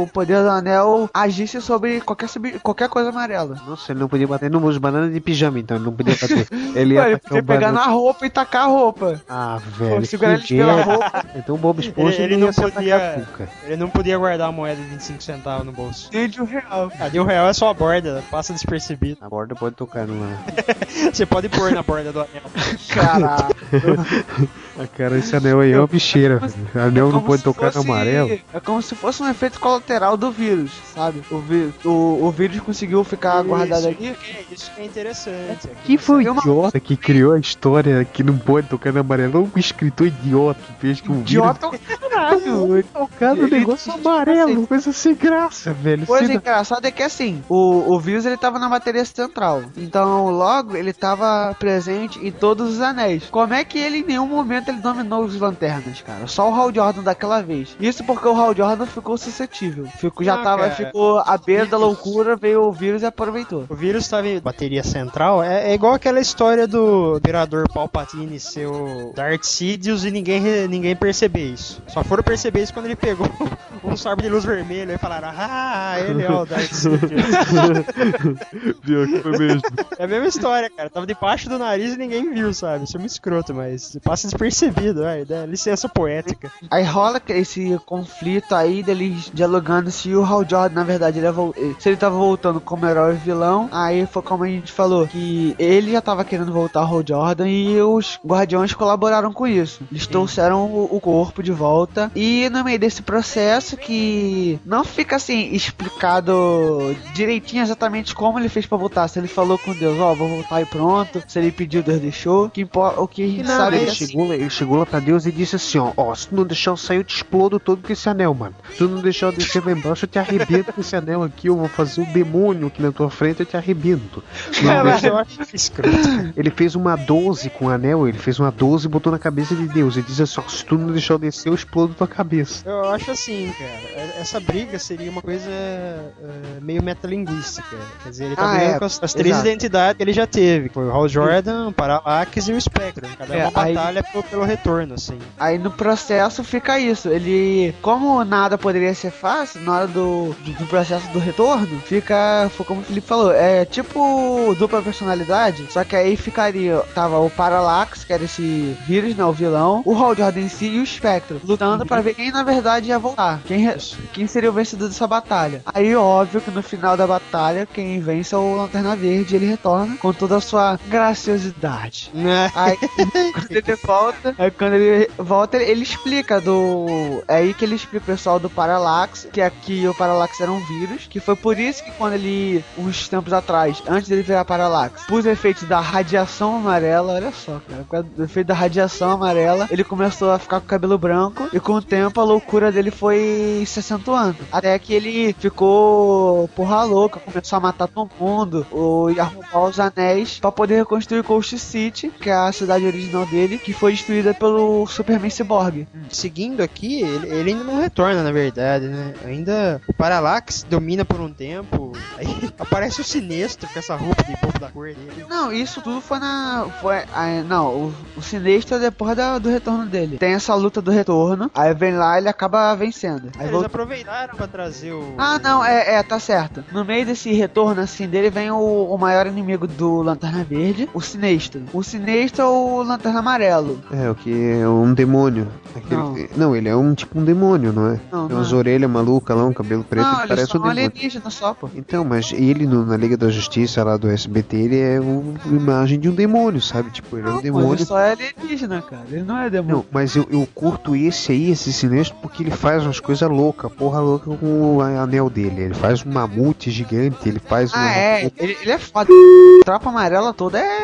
[0.02, 2.28] o poder do anel agisse sobre qualquer,
[2.62, 3.57] qualquer coisa amarela.
[3.66, 6.48] Nossa, ele não podia bater nos bananas de pijama, então ele não podia bater.
[6.74, 7.86] Ele ia Ué, ele podia pegar banana.
[7.86, 9.20] na roupa e tacar a roupa.
[9.28, 10.05] Ah, velho.
[10.05, 10.82] segurar pela merda.
[10.92, 11.24] roupa.
[11.36, 12.96] Então o Bob Esponja Ele, ele não podia.
[12.96, 13.48] a cuca.
[13.64, 16.11] Ele não podia guardar a moeda de 25 centavos no bolso.
[16.11, 16.90] De um real.
[16.98, 19.18] Ah, de um real é só a borda, passa despercebido.
[19.20, 20.26] A borda pode tocar numa.
[21.12, 22.42] Você pode pôr na borda do anel.
[22.88, 23.55] Caralho.
[24.76, 26.40] Ah, cara, esse anel aí é uma bicheira.
[26.74, 28.40] Anel não Como pode tocar no fosse- amarelo.
[28.52, 31.22] É como se fosse um efeito colateral do vírus, sabe?
[31.30, 31.90] O, vi- o,
[32.26, 34.16] o vírus conseguiu ficar guardado ali.
[34.28, 35.68] É, isso que é interessante.
[35.84, 39.51] Quem foi o Uma- idiota que criou a história que não pode tocar no amarelo?
[39.55, 42.84] Um escritor idiota que fez que o Idiota vírus ao caralho.
[42.92, 44.66] tocar no Ele- negócio amarelo.
[44.66, 46.07] Coisa sem graça, velho.
[46.07, 49.62] Coisa Sem- engraçada é que assim, o, o vírus ele tava na bateria central.
[49.76, 53.24] Então, logo, ele tava presente em todos os anéis.
[53.30, 56.26] Como é que ele em nenhum momento ele dominou os lanternas, cara?
[56.26, 57.76] Só o Hal Jordan daquela vez.
[57.80, 59.87] Isso porque o Hal Jordan ficou suscetível.
[59.87, 60.74] Ficou, já Ah, tava, cara.
[60.74, 63.64] ficou à beira da loucura, veio o vírus e aproveitou.
[63.68, 65.43] O vírus estava em bateria central.
[65.43, 70.95] É, é igual aquela história do Imperador Palpatine ser o Darth Sidious e ninguém, ninguém
[70.97, 71.82] perceber isso.
[71.89, 73.26] Só foram perceber isso quando ele pegou
[73.85, 77.24] um sabre de luz vermelho e falaram: Ah, ele é o Darth Sidious.
[78.85, 79.62] Pior que foi mesmo.
[79.99, 80.91] é a mesma história, cara.
[80.91, 82.85] Tava debaixo do nariz e ninguém viu, sabe?
[82.85, 85.24] Isso é muito escroto, mas passa despercebido, vai.
[85.24, 86.51] Dá licença poética.
[86.70, 91.26] Aí rola que- esse conflito aí deles dialogando se o Hal Jordan, na verdade, ele
[91.26, 93.68] ia vol- se ele tava voltando como herói e vilão.
[93.72, 97.48] Aí foi como a gente falou, que ele já tava querendo voltar ao Hal Jordan
[97.48, 99.80] e os Guardiões colaboraram com isso.
[99.90, 102.10] Eles trouxeram o, o corpo de volta.
[102.14, 108.66] E no meio desse processo que não fica assim explicado direitinho exatamente como ele fez
[108.66, 109.08] pra voltar.
[109.08, 111.22] Se ele falou com Deus, ó, vou voltar e pronto.
[111.26, 112.48] Se ele pediu, Deus deixou.
[112.50, 112.66] Que
[112.96, 115.00] o que a gente Não, sabe é ele, que assim, chegou, ele chegou lá pra
[115.00, 117.58] Deus e disse assim, ó, ó, se tu não deixar eu sair, eu te explodo
[117.58, 118.54] todo com esse anel, mano.
[118.72, 121.48] Se tu não deixar eu descer lá embaixo, eu te arrebento com esse anel aqui,
[121.48, 124.22] eu vou fazer o demônio aqui na tua frente, eu te arrebento.
[124.56, 125.98] Não Caralho, deixa- eu acho escroto.
[126.36, 129.54] Ele fez uma 12 com o anel, ele fez uma 12 e botou na cabeça
[129.54, 129.96] de Deus.
[129.96, 132.68] Ele diz assim, se tu não deixar eu descer, eu explodo tua cabeça.
[132.68, 134.10] Eu acho assim, cara.
[134.20, 137.76] Essa briga seria uma coisa eh, meio metalinguística.
[138.02, 139.46] Quer dizer, ele tá Ah, brigando é, com as, as três exato.
[139.48, 140.68] identidades que ele já teve.
[140.70, 143.06] Foi o Hal Jordan, o Parallax e o Spectre.
[143.16, 145.18] Cada É, uma aí- batalha pelo, pelo retorno, assim.
[145.38, 147.08] Aí no processo fica isso.
[147.08, 152.50] Ele, como nada poderia ser fácil, na hora do, do, do processo do retorno, fica,
[152.57, 157.30] foi como o Felipe falou, é tipo dupla personalidade, só que aí ficaria, tava o
[157.30, 160.86] Parallax, que era esse vírus, né, o vilão, o Hal Jordan em si e o
[160.86, 163.66] Spectre, lutando pra ver quem na verdade ia voltar, quem,
[164.12, 165.62] quem seria o vencedor dessa batalha.
[165.66, 169.96] Aí óbvio que no final da batalha, quem vence é o Lanterna Verde, ele retorna
[169.96, 172.11] com toda a sua graciosidade.
[172.55, 172.76] Aí
[173.32, 177.22] quando ele volta, aí quando ele volta, ele, ele explica do.
[177.28, 180.61] É aí que ele explica o pessoal do Parallax, que aqui o Parallax era um
[180.61, 185.05] vírus, que foi por isso que quando ele, uns tempos atrás, antes dele virar Parallax,
[185.07, 190.30] pus efeitos da radiação amarela, olha só, cara, por efeito da radiação amarela, ele começou
[190.30, 193.80] a ficar com o cabelo branco, e com o tempo a loucura dele foi se
[193.80, 194.36] acentuando.
[194.53, 199.70] Até que ele ficou porra louca, começou a matar todo mundo, o, e a roubar
[199.70, 203.92] os anéis pra poder reconstruir Coast City, que é a cidade original dele, que foi
[203.92, 205.88] destruída pelo Superman Cyborg.
[206.11, 209.14] Seguindo aqui, ele, ele ainda não retorna, na verdade, né?
[209.24, 211.92] Ainda o Parallax domina por um tempo.
[212.16, 212.26] Aí
[212.58, 215.26] aparece o Sinestro com essa roupa de povo da cor dele.
[215.28, 216.66] Não, isso tudo foi na.
[216.80, 216.96] Foi.
[217.14, 220.18] ah, não, o, o Sinestro é depois da- do retorno dele.
[220.18, 223.30] Tem essa luta do retorno, aí vem lá e ele acaba vencendo.
[223.36, 225.14] Aí Eles voltou- aproveitaram pra trazer o.
[225.18, 226.64] Ah, não, é, é, tá certo.
[226.72, 231.00] No meio desse retorno assim dele vem o, o maior inimigo do Lanterna Verde, o
[231.00, 231.62] Sinestro.
[231.72, 233.80] O Sinestro é o Lanterna Amarelo.
[233.92, 235.48] É, o que é um demônio.
[235.74, 236.54] Aquele- não.
[236.56, 238.00] ele é um tipo um demônio, não é?
[238.14, 238.56] Não, Tem não umas é.
[238.56, 240.84] orelhas malucas lá, um cabelo preto não, que parece um é um demônio.
[240.86, 241.68] alienígena só, pô.
[241.74, 245.98] Então, mas ele no- na Liga da Justiça lá do SBT, ele é uma imagem
[245.98, 246.90] de um demônio, sabe?
[246.90, 247.72] Tipo, ele é um Pô, demônio.
[247.74, 249.02] ele só é alienígena, cara.
[249.10, 249.76] Ele não é demônio.
[249.78, 253.72] Não, mas eu, eu curto esse aí, esse sinistro, porque ele faz umas coisas loucas,
[253.72, 255.62] porra louca com o anel dele.
[255.62, 257.82] Ele faz um mamute gigante, ele faz uma.
[257.84, 258.30] Ah, é.
[258.38, 259.10] Ele, ele é foda.
[259.12, 260.84] A tropa amarela toda é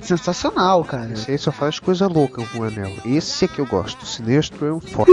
[0.00, 1.12] sensacional, cara.
[1.12, 2.92] Esse aí só faz coisa louca com o anel.
[3.04, 4.02] Esse é que eu gosto.
[4.02, 5.10] O sinistro é um foda.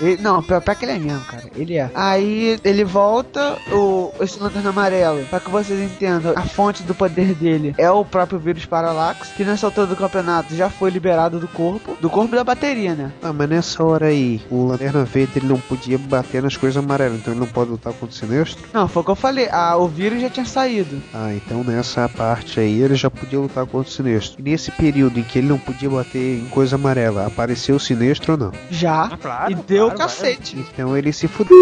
[0.00, 1.44] Ele- não, pior, pior que ele é mesmo, cara.
[1.54, 1.90] Ele é.
[1.94, 7.34] Aí ele volta, o, esse lanterna amarelo, pra que vocês entendam, a fonte do poder
[7.34, 11.46] dele é o próprio vírus Parallax, que nessa altura do campeonato já foi liberado do
[11.48, 13.12] corpo, do corpo da bateria, né?
[13.22, 17.18] Ah, mas nessa hora aí, o Lanterna Verde ele não podia bater nas coisas amarelas,
[17.18, 18.62] então ele não pode lutar contra o sinistro?
[18.72, 19.48] Não, foi o que eu falei.
[19.50, 21.00] Ah, o vírus já tinha saído.
[21.14, 24.40] Ah, então nessa parte aí ele já podia lutar contra o sinistro.
[24.40, 28.32] E nesse período em que ele não podia bater em coisa amarela, apareceu o sinistro
[28.32, 28.52] ou não?
[28.70, 29.04] Já.
[29.04, 30.56] Ah, claro, e deu claro, cacete.
[30.72, 31.56] Então ele se fudeu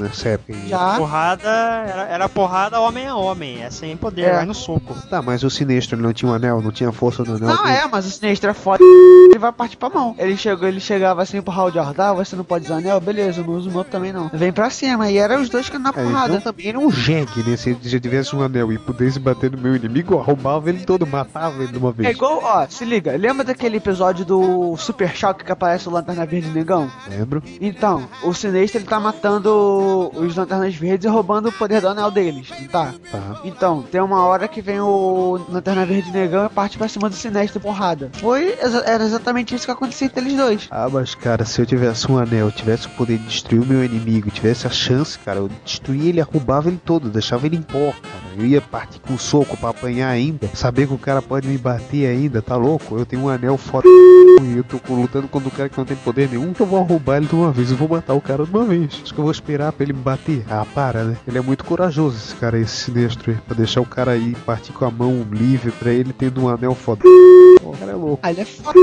[0.00, 0.68] nessa época aí.
[0.68, 0.96] Já.
[0.96, 4.32] Porrada era, era porrada homem a homem, é sem poder, É.
[4.36, 4.94] vai no soco.
[5.08, 7.48] Tá, mas o sinistro ele não tinha um anel, não tinha força do anel.
[7.48, 7.76] Não, dele.
[7.76, 8.82] é, mas o sinistro é foda.
[8.82, 10.14] Ele vai partir pra mão.
[10.18, 13.00] Ele chegou, ele chegava assim pro Hal Jordan, ah, você não pode usar anel?
[13.00, 14.28] Beleza, eu não uso o meu também não.
[14.32, 15.10] Vem pra cima.
[15.10, 16.28] E eram os dois que na É, porrada.
[16.36, 17.56] então também era um jegue, né?
[17.56, 21.06] Se ele já tivesse um anel e pudesse bater no meu inimigo, eu ele todo,
[21.06, 22.08] matava ele de uma vez.
[22.08, 26.26] É igual, ó, se liga, lembra daquele episódio do Super Choque que aparece o Lanterna
[26.26, 26.90] Verde Negão?
[27.08, 27.42] Lembro.
[27.60, 32.10] Então, o Sinestro ele tá matando os Lanternas Verdes e roubando o poder do anel
[32.10, 32.94] deles, não tá?
[33.10, 33.40] Tá.
[33.44, 37.14] Então, tem uma hora que vem o Lanterna Verde Negão e parte pra cima do
[37.14, 38.10] Sinestro porrada.
[38.14, 40.68] Foi, era exatamente isso que acontecia entre eles dois.
[40.70, 43.84] Ah, mas cara, se eu tivesse um anel, tivesse o poder de destruir o meu
[43.84, 47.92] inimigo, tivesse a chance, cara, eu destruía ele, roubava ele todo, deixava ele em pó,
[47.92, 48.26] cara.
[48.38, 52.06] Eu ia partir com soco pra apanhar ainda, saber que o cara pode me bater
[52.06, 52.96] ainda, tá louco?
[52.96, 55.96] Eu tenho um anel foda e eu tô lutando contra um cara que não tem
[55.96, 58.44] poder nenhum, que eu vou roubar ele de uma vez, eu vou matar o cara
[58.44, 59.00] de uma vez.
[59.02, 60.44] Acho que eu vou esperar pra ele me bater.
[60.48, 61.16] Ah, para, né?
[61.26, 64.72] Ele é muito corajoso, esse cara, esse sinistro aí, pra deixar o cara aí partir
[64.72, 67.02] com a mão livre pra ele tendo um anel foda.
[67.04, 68.20] O cara é louco.
[68.22, 68.78] Ah, ele é foda,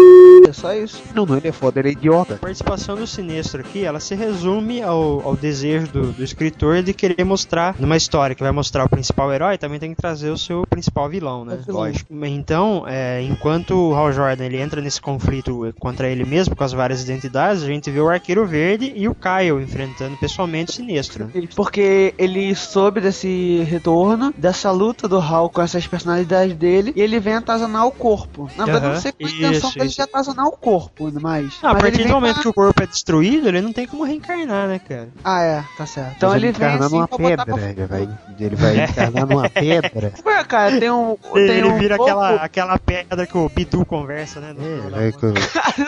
[0.50, 1.02] é só isso.
[1.16, 2.34] Não, não, ele é foda, ele é idiota.
[2.36, 6.94] A participação do Sinestro aqui, ela se resume ao, ao desejo do, do escritor de
[6.94, 10.38] querer mostrar, numa história que vai mostrar o principal herói, também tem que trazer o
[10.38, 11.60] seu principal vilão, né?
[11.66, 11.82] Vilão.
[11.82, 12.14] Lógico.
[12.26, 16.72] Então, é, enquanto o Hal Jordan ele entra nesse conflito contra ele mesmo, com as
[16.74, 21.30] várias identidades, a gente vê o Arqueiro Verde e o Kyle enfrentando pessoalmente o Sinestro.
[21.56, 27.20] Porque ele soube desse retorno, dessa luta do Hal com essas personalidades dele, e ele
[27.20, 28.50] vem atazanar o corpo.
[28.58, 29.96] Na verdade, Aham, não sei com a isso, intenção dele isso.
[29.96, 31.54] de atazanar o corpo, mas.
[31.62, 33.74] Ah, a mas partir ele do momento pra- que o corpo é destruído, ele não
[33.74, 35.10] tem como reencarnar, né, cara?
[35.24, 36.14] Ah, é, tá certo.
[36.18, 38.10] Então Mas ele vem encarnar assim numa pra botar pedra, pra ele vai,
[38.40, 40.14] ele vai encarnar numa pedra.
[40.26, 41.16] Ué, cara, tem um.
[41.34, 44.54] Tem ele um vira aquela, aquela pedra que o Bidu conversa, né?
[44.58, 45.34] no- É, que eu-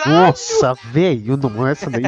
[0.05, 2.03] Nossa, velho, não essa daí.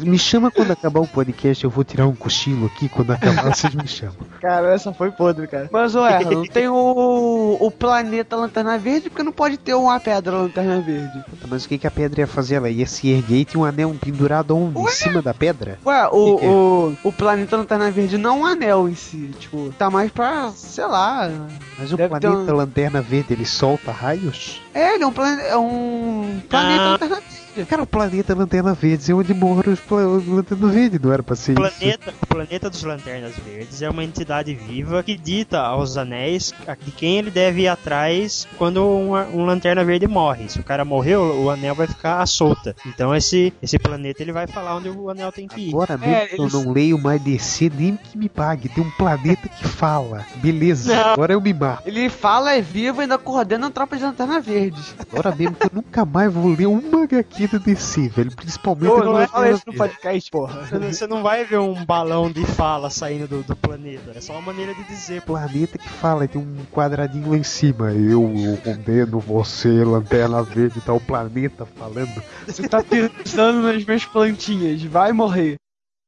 [0.00, 2.88] Me chama quando acabar o podcast, eu vou tirar um cochilo aqui.
[2.88, 4.14] Quando acabar, vocês me chamam.
[4.40, 5.68] Cara, essa foi podre, cara.
[5.70, 10.36] Mas, ué, não tem o, o planeta Lanterna Verde, porque não pode ter uma pedra
[10.36, 11.22] Lanterna Verde.
[11.48, 12.54] Mas o que, que a pedra ia fazer?
[12.56, 14.78] Ela ia se erguer e tinha um anel pendurado onde?
[14.80, 15.78] Em cima da pedra?
[15.84, 16.48] Ué, o, Que que é?
[16.48, 20.50] o, o planeta Lanterna Verde não é um anel em si, tipo, tá mais pra,
[20.54, 21.30] sei lá.
[21.78, 24.61] Mas o planeta um- Lanterna Verde, ele solta raios?
[24.74, 25.42] É, ele é um, plane...
[25.42, 27.08] é um planeta Ah.
[27.08, 27.42] Verde.
[27.68, 31.22] Cara, o planeta Lanterna Verde é onde moram os pla- os Lanterna Verde, não era
[31.22, 31.76] pra ser O isso?
[31.78, 36.74] planeta, o planeta dos Lanternas Verdes é uma entidade viva que dita aos anéis a-
[36.74, 40.48] de quem ele deve ir atrás quando um, um Lanterna Verde morre.
[40.48, 42.74] Se o cara morreu, o anel vai ficar à solta.
[42.86, 45.68] Então esse, esse planeta ele vai falar onde o anel tem que ir.
[45.74, 48.70] Agora mesmo É, que eu eles- não leio mais DC, nem que me pague.
[48.70, 50.24] Tem um planeta que fala.
[50.36, 51.12] Beleza, Não.
[51.12, 51.82] agora eu me mato.
[51.86, 54.61] Ele fala, é vivo e ainda coordena a tropa de Lanterna Verde.
[55.10, 58.34] Agora mesmo que eu nunca mais vou ler uma HQ do DC, velho.
[58.36, 59.94] Principalmente Ô, no não é fala Lanterna isso no Verde.
[59.94, 60.66] podcast, porra.
[60.92, 64.12] Você não- vai ver um balão de fala saindo do, do planeta.
[64.14, 65.22] É só uma maneira de dizer.
[65.22, 65.34] pô.
[65.34, 67.92] Planeta que fala, tem um quadradinho lá em cima.
[67.92, 72.22] Eu, eu condeno você, Lanterna Verde, tá o planeta falando.
[72.46, 75.56] Você tá pisando nas minhas plantinhas, vai morrer.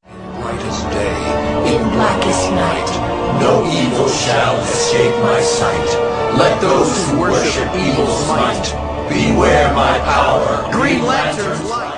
[0.07, 2.93] Brightest day, in blackest night,
[3.41, 6.14] no evil shall escape my sight.
[6.37, 10.73] Let those who worship evil's might beware my power.
[10.73, 11.94] Green Lantern's light.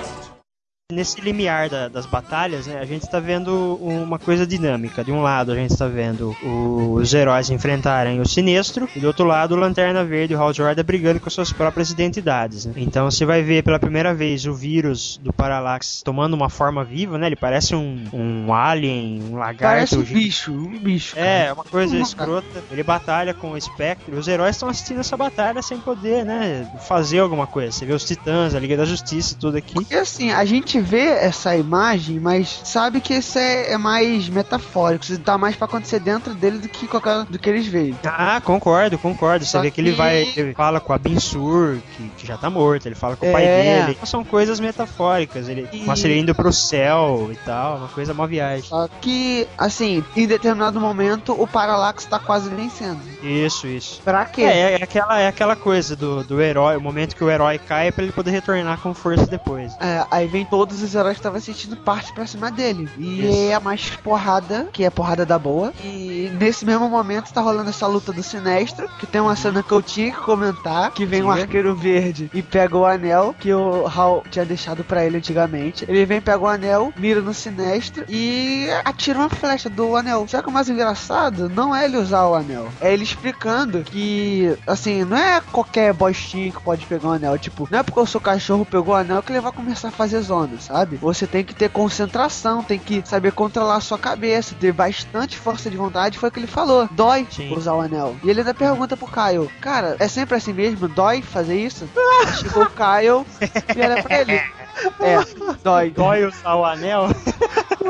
[0.92, 5.02] Nesse limiar da- das batalhas, né, a gente tá vendo uma coisa dinâmica.
[5.02, 9.24] De um lado, a gente tá vendo os heróis enfrentarem o Sinestro, e do outro
[9.26, 12.66] lado, o Lanterna Verde e o Hal Jordan brigando com suas próprias identidades.
[12.66, 12.74] né.
[12.76, 17.18] Então você vai ver pela primeira vez o vírus do Parallax tomando uma forma viva,
[17.18, 17.26] né?
[17.26, 19.96] Ele parece um, um alien, um lagarto.
[19.96, 21.18] Parece um bicho, um bicho.
[21.18, 22.62] É, é uma coisa escrota.
[22.70, 24.14] Ele batalha com o Spectre.
[24.14, 26.70] Os heróis estão assistindo essa batalha sem poder, né?
[26.86, 27.72] Fazer alguma coisa.
[27.72, 29.74] Você vê os Titãs, a Liga da Justiça, tudo aqui.
[29.90, 35.04] E assim, a gente vê essa imagem, mas sabe que isso é, é mais metafórico.
[35.04, 37.96] Isso tá mais pra acontecer dentro dele do que qualquer do que eles veem.
[38.04, 39.44] Ah, concordo, concordo.
[39.44, 40.32] Você vê que ele vai.
[40.36, 42.86] Ele fala com a Binsur, que, que já tá morto.
[42.86, 43.82] Ele fala com o pai É.
[43.86, 43.98] dele.
[44.04, 45.48] São coisas metafóricas.
[45.48, 47.78] Ele E- mostra ele indo pro céu e tal.
[47.78, 48.68] Uma coisa mó viagem.
[48.68, 53.00] Só que, assim, em determinado momento o Parallax tá quase vencendo.
[53.22, 54.00] Isso, isso.
[54.04, 54.42] Pra quê?
[54.42, 56.76] É, é aquela, é aquela coisa do, do herói.
[56.76, 59.72] O momento que o herói cai é pra ele poder retornar com força depois.
[59.80, 62.88] É, aí vem todos os heróis estavam assistindo parte pra cima dele.
[62.98, 63.50] E Isso.
[63.50, 65.72] é a mais porrada, que é porrada da boa.
[65.84, 69.72] E nesse mesmo momento tá rolando essa luta do Sinestro, que tem uma cena que
[69.72, 73.86] eu tinha que comentar, que vem um arqueiro verde e pega o anel que o
[73.86, 75.84] Hal tinha deixado pra ele antigamente.
[75.88, 80.26] Ele vem, pega o anel, mira no Sinestro e atira uma flecha do anel.
[80.28, 84.56] Só que o mais engraçado não é ele usar o anel, é ele explicando que,
[84.66, 87.38] assim, não é qualquer bostinho que pode pegar o anel.
[87.38, 89.92] Tipo, não é porque o seu cachorro pegou o anel que ele vai começar a
[89.92, 90.96] fazer zona, sabe?
[90.96, 95.70] Você tem que ter concentração, tem que saber controlar a sua cabeça, ter bastante força
[95.70, 96.18] de vontade.
[96.18, 96.88] Foi o que ele falou.
[96.92, 97.54] Dói Sim.
[97.54, 98.16] usar o anel.
[98.22, 100.88] E ele ainda pergunta pro Caio: Cara, é sempre assim mesmo?
[100.88, 101.88] Dói fazer isso?
[102.40, 103.26] Chegou o Caio
[103.74, 104.40] e olha pra ele.
[105.00, 105.18] É,
[105.64, 105.90] dói.
[105.90, 107.06] Dói usar o anel.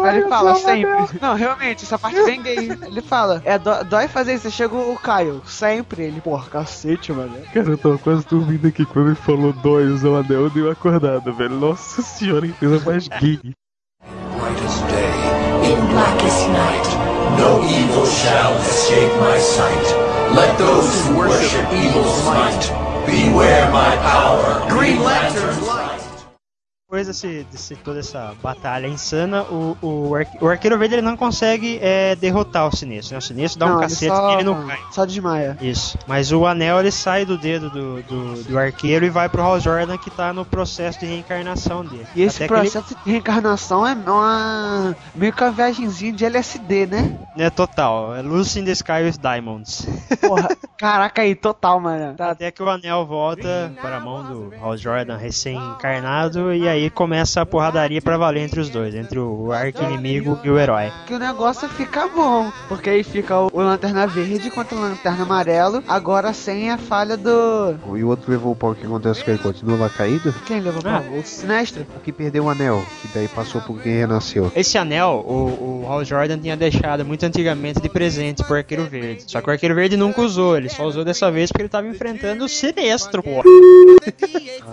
[0.05, 1.18] Aí ele fala sempre.
[1.20, 2.57] Não, realmente, essa parte é bem gay.
[2.70, 4.51] Ele fala, é, dó- dói fazer isso.
[4.51, 6.03] Chega o Caio, sempre.
[6.05, 7.34] Ele, porra, cacete, mano.
[7.53, 10.62] Cara, eu tava quase dormindo aqui quando ele falou dói usar o anel, eu dei
[10.62, 11.57] uma acordada, velho.
[11.59, 13.41] Nossa senhora, que coisa mais gay.
[14.37, 16.97] brightest day, in blackest night.
[17.39, 19.95] No evil shall escape my sight.
[20.34, 24.68] Let those who worship evil's might beware my power.
[24.68, 25.95] Green Lantern's light.
[26.89, 30.11] Depois desse, desse- toda essa batalha insana, o, o,
[30.41, 33.14] o arqueiro verde ele não consegue é, derrotar o sinistro.
[33.14, 33.18] Né?
[33.18, 34.78] O sinistro dá um Não, ele cacete só- que ele não cai.
[34.93, 35.59] Só desmaia.
[35.61, 35.99] Isso.
[36.07, 39.59] Mas o anel ele sai do dedo do, do, do arqueiro e vai pro Hal
[39.59, 42.07] Jordan que tá no processo de reencarnação dele.
[42.14, 44.95] E esse Até que ele- processo de reencarnação é uma.
[45.12, 47.18] meio que uma viagemzinha de LSD, né?
[47.37, 48.14] É total.
[48.14, 49.84] É Lucy in the Sky with Diamonds.
[50.20, 52.14] Porra, caraca aí, total, mano.
[52.14, 56.76] Tá, Até que o anel volta para a mão do Hal Jordan recém-encarnado e aí
[56.91, 60.93] começa a porradaria pra valer entre os dois, entre o arqui-inimigo e o herói.
[61.07, 62.51] que o negócio fica bom.
[62.68, 67.16] Porque aí fica o, o Lanterna Verde contra o Lanterna Amarelo, agora sem a falha
[67.16, 67.74] do.
[67.97, 69.39] E o outro levou o pau, o que acontece com ele?
[69.41, 70.35] Continua lá caído?
[70.47, 71.01] Quem levou Ah.
[71.01, 71.18] pau?
[71.18, 71.87] O Sinestro?
[71.97, 74.51] O que perdeu o anel, que daí passou por quem renasceu.
[74.55, 79.24] Esse anel, o, o Hal Jordan tinha deixado muito antigamente de presente pro Arqueiro Verde.
[79.27, 81.87] Só que o Arqueiro Verde nunca usou, ele só usou dessa vez porque ele tava
[81.89, 83.43] enfrentando o Sinestro, pô.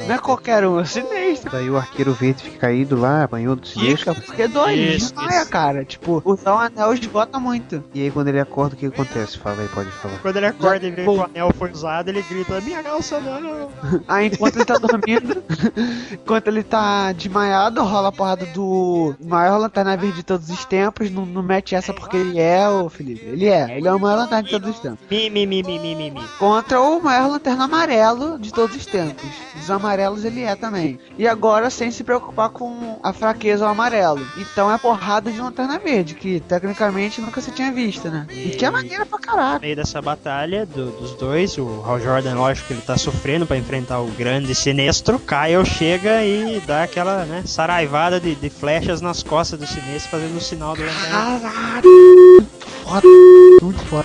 [0.07, 1.51] Não é qualquer um, é o Sinestro.
[1.51, 4.15] Daí o arqueiro verde fica caído lá, apanhou do sinistro.
[4.15, 5.85] Porque dói, Isso, desmaia, cara.
[5.85, 7.83] Tipo, usar o anel esgota muito.
[7.93, 9.37] E aí quando ele acorda, o que acontece?
[9.37, 10.17] Fala aí, pode falar.
[10.19, 13.69] Quando ele acorda e vê que o anel foi usado, ele grita, minha calça não.
[14.07, 15.43] Aí enquanto ele tá dormindo,
[16.11, 21.09] enquanto ele tá desmaiado, rola a porrada do maior lanterna verde de todos os tempos.
[21.09, 23.25] Não, não mete essa porque ele é, ô Felipe.
[23.25, 24.99] Ele é, ele é o maior lanterna de todos os tempos.
[25.09, 26.27] Mi, mi, mi, mi, mi, mi, mi.
[26.39, 29.29] Contra o maior lanterna amarelo de todos os tempos.
[29.55, 30.99] Dos amarelos ele é também.
[31.17, 34.25] E agora sem se preocupar com a fraqueza ao amarelo.
[34.37, 38.25] Então é porrada de lanterna verde, que tecnicamente nunca se tinha visto, né?
[38.29, 39.59] E que é maneira pra No caraca.
[39.59, 43.57] meio dessa batalha do- dos dois, o Hal Jordan, lógico que ele tá sofrendo pra
[43.57, 45.19] enfrentar o grande sinestro.
[45.19, 50.37] Kyle chega e dá aquela, né, saraivada de, de flechas nas costas do sinestro, fazendo
[50.37, 51.39] o sinal do lanterna.
[51.49, 52.47] Caralho!
[52.83, 53.07] Foda,
[53.61, 54.03] muito foda.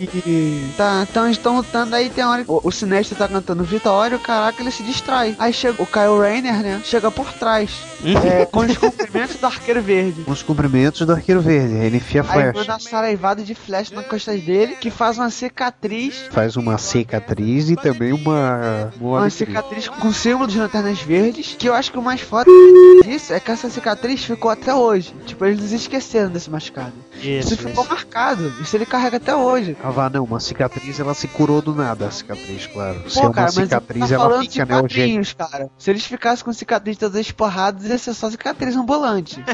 [0.00, 4.18] E- tá, então eles estão lutando aí, tem hora o, o Sinestro tá cantando Vitória,
[4.18, 5.34] caraca, ele se distrai.
[5.38, 6.80] Aí chega o Kyle Rayner, né?
[6.84, 7.70] Chega por trás.
[8.04, 10.22] é, com os cumprimentos do Arqueiro Verde.
[10.22, 13.94] Com os cumprimentos do arqueiro verde, ele enfia a Aí manda uma saraivada de flecha
[13.94, 16.28] nas costas dele, que faz uma cicatriz.
[16.30, 18.92] Faz uma cicatriz e também uma.
[19.00, 21.56] Uma Uma cicatriz com símbolo de lanternas verdes.
[21.58, 22.50] Que eu acho que o mais foda
[23.04, 25.14] disso é que essa cicatriz ficou até hoje.
[25.26, 26.92] Tipo, eles esqueceram desse machucado.
[27.14, 27.92] Isso Isso, ficou isso.
[27.92, 28.48] marcado.
[28.60, 29.76] Isso ele carrega até hoje.
[29.82, 33.10] Ah, vá, não, uma cicatriz ela se curou do nada, a cicatriz, claro.
[33.10, 34.88] Se é Pô, uma cara, mas cicatriz, tá ela fica, né, o jeito.
[34.88, 35.70] quadrinhos, cara.
[35.76, 39.42] Se eles ficassem com cicatriz todas esporradas, ia ser só cicatriz ambulante.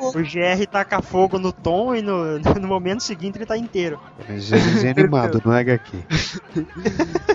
[0.00, 4.00] O GR taca fogo no Tom e no, no momento seguinte ele tá inteiro.
[4.28, 5.98] Mas é desenho animado, não é HQ.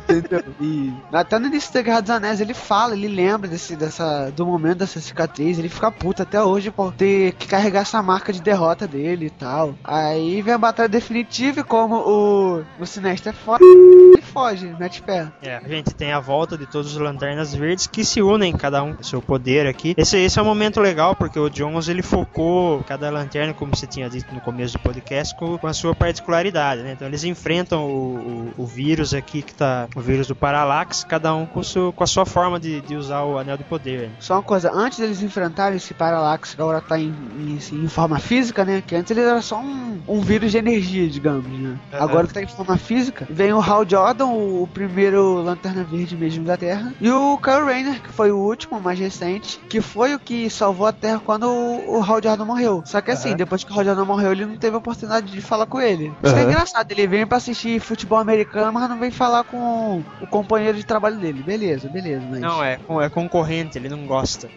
[0.10, 0.44] Entendeu?
[0.62, 4.46] E até no início da Guerra dos Anéis ele fala, ele lembra desse, dessa, do
[4.46, 8.42] momento dessa cicatriz, ele fica puto até hoje por ter que carregar essa marca de
[8.42, 9.69] derrota dele e tal.
[9.84, 15.02] Aí vem a batalha definitiva e como o, o Sinestro é foda, ele foge, mete
[15.02, 15.28] pé.
[15.42, 18.84] É, a gente tem a volta de todos os Lanternas Verdes que se unem, cada
[18.84, 19.94] um com seu poder aqui.
[19.98, 23.88] Esse, esse é um momento legal porque o Jones ele focou cada lanterna, como você
[23.88, 26.94] tinha dito no começo do podcast, com, com a sua particularidade, né?
[26.94, 31.34] Então eles enfrentam o, o, o vírus aqui que tá, o vírus do Parallax, cada
[31.34, 34.08] um com, seu, com a sua forma de, de usar o anel de poder.
[34.08, 34.10] né?
[34.20, 38.20] Só uma coisa, antes deles enfrentarem esse Parallax, que agora tá em, em, em forma
[38.20, 38.84] física, né?
[38.86, 41.76] Que antes ele era só um, um vírus de energia, digamos, né?
[41.92, 46.46] Agora que tá em forma física, vem o Hal Jordan, o, primeiro Lanterna Verde mesmo
[46.46, 50.14] da Terra, e o Kyle Rayner, que foi o último, o mais recente, que foi
[50.14, 52.84] o que salvou a Terra quando o, o Hal Jordan morreu.
[52.86, 55.42] Só que assim, depois que o Hal Jordan morreu, ele não teve a oportunidade de
[55.42, 56.14] falar com ele.
[56.22, 60.04] Isso que é engraçado, ele vem pra assistir futebol americano, mas não vem falar com
[60.22, 61.42] o companheiro de trabalho dele.
[61.42, 62.40] Beleza, beleza, mas...
[62.40, 64.48] Não, é, é concorrente, ele não gosta.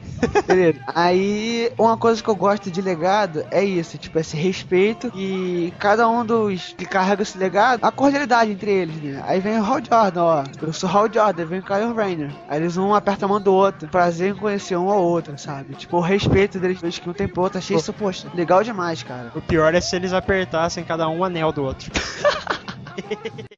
[0.47, 0.81] Beleza.
[0.95, 4.82] Aí, uma coisa que eu gosto de legado é isso, tipo, esse respeito
[5.15, 9.23] e cada um dos que carrega esse legado, a cordialidade entre eles, né?
[9.27, 10.45] Aí vem o Hal Jordan, ó.
[10.61, 12.31] Eu sou Hal Jordan, vem o Kyle Rayner.
[12.49, 13.89] Aí eles um aperta a mão do outro.
[13.89, 15.75] Prazer em conhecer um ao outro, sabe?
[15.75, 17.59] Tipo, o respeito deles dois que um tem pro outro.
[17.59, 19.31] Achei isso, poxa, legal demais, cara.
[19.35, 21.91] O pior é se eles apertassem cada um o anel do outro.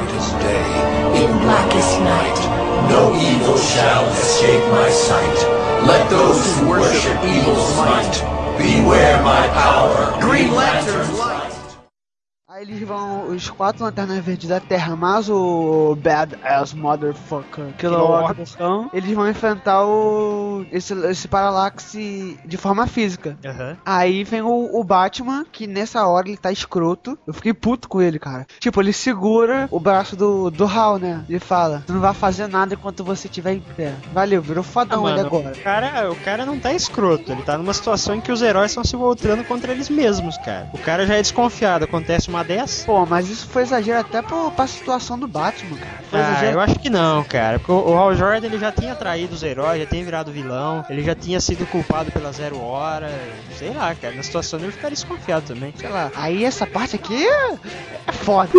[0.00, 2.38] brightest day, in blackest night,
[2.88, 5.38] no evil shall escape my sight.
[5.86, 8.29] Let those who worship evil's might
[8.60, 10.20] beware my power.
[10.20, 11.39] Green Lantern's.
[12.60, 19.14] Eles vão, os quatro lanternas verdes da Terra, mais o Badass Motherfucker, Kilowog Bocão, eles
[19.14, 21.92] vão enfrentar o, esse, esse Parallax
[22.44, 23.38] de forma física.
[23.42, 23.78] Aham.
[23.82, 27.18] Aí vem o, o Batman, que nessa hora ele tá escroto.
[27.26, 28.46] Eu fiquei puto com ele, cara.
[28.58, 31.24] Tipo, ele segura o braço do, do Hal, né?
[31.30, 33.94] Ele fala: Tu não vai fazer nada enquanto você estiver em pé.
[34.12, 35.56] Valeu, virou Ah, fodão ele mano, agora.
[35.56, 38.70] o cara, o cara não tá escroto, ele tá numa situação em que os heróis
[38.70, 40.68] estão se voltando contra eles mesmos, cara.
[40.74, 42.84] O cara já é desconfiado, acontece uma dessa.
[42.84, 45.90] Pô, mas isso foi exagero até pro, pra situação do Batman, cara.
[46.10, 46.52] Foi Ah, exagero.
[46.56, 47.58] eu acho que não, cara.
[47.58, 50.84] Porque o o Hal Jordan ele já tinha traído os heróis, já tinha virado vilão,
[50.88, 53.10] ele já tinha sido culpado pela zero hora.
[53.56, 54.14] Sei lá, cara.
[54.14, 55.72] Na situação dele eu ficaria desconfiado também.
[55.76, 56.10] Sei lá.
[56.16, 58.50] Aí essa parte aqui é, foda.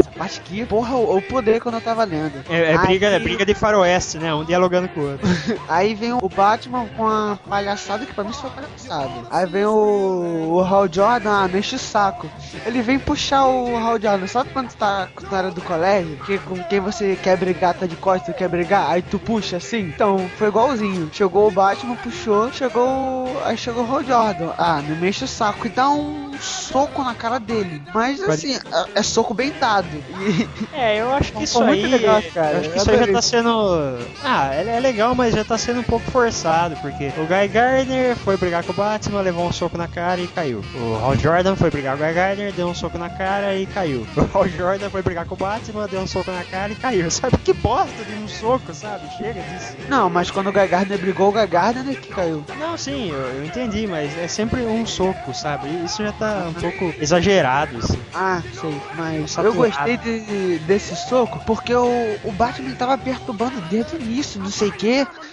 [0.00, 2.32] Essa parte aqui, porra, o, poder quando eu tava lendo.
[2.48, 4.32] É, é Aí- briga, é briga de faroeste, né?
[4.34, 5.28] Um dialogando com o outro.
[5.68, 9.12] Aí vem o Batman com a palhaçada que pra mim só palhaçada.
[9.30, 12.28] Aí vem o, o Hal Jordan, ah, o saco.
[12.66, 12.98] Ele vem
[13.32, 14.26] puxar o Jordan.
[14.26, 16.16] Sabe quando tu tá na área do colégio?
[16.26, 18.90] Que com quem você quer brigar, tá de costas, tu quer brigar?
[18.90, 19.80] Aí tu puxa assim?
[19.80, 21.08] Então, foi igualzinho.
[21.12, 22.86] Chegou o Batman, puxou, chegou.
[22.88, 24.50] o- Aí chegou o Hal Jordan.
[24.58, 25.66] Ah, não me enche o saco.
[25.66, 27.82] E dá um soco na cara dele.
[27.94, 28.60] Mas assim, é,
[28.96, 29.86] é soco bem dado.
[30.20, 31.90] E É, eu acho que isso muito aí.
[31.90, 32.52] legal, cara.
[32.52, 33.98] Eu acho que Eu isso aí já tá sendo.
[34.24, 38.16] Ah, é é legal, mas já tá sendo um pouco forçado, porque o Guy Gardner
[38.16, 40.62] foi brigar com o Batman, levou um soco na cara e caiu.
[40.74, 43.21] O Hal Jordan foi brigar com o Guy Gardner, deu um soco na cara
[43.56, 44.06] e caiu.
[44.34, 47.10] O Jordan foi brigar com o Batman, deu um soco na cara e caiu.
[47.12, 49.08] Sabe que bosta de um soco, sabe?
[49.16, 49.76] Chega disso.
[49.88, 52.44] Não, mas quando o Gardner brigou, o Gardner que caiu.
[52.58, 55.68] Não, sim, eu, eu entendi, mas é sempre um soco, sabe?
[55.84, 57.98] Isso já tá um pouco exagerado, assim.
[58.14, 59.56] Ah, sei, mas Saturado.
[59.58, 64.50] eu gostei de- desse soco porque o, o Batman tava perturbando desde o início, não
[64.50, 64.72] sei o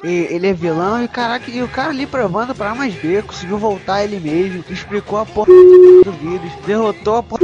[0.01, 0.07] que.
[0.29, 4.03] Ele é vilão e caraca, e o cara ali provando pra mais B, conseguiu voltar
[4.03, 7.41] ele mesmo, explicou a porra do vírus, derrotou a porra.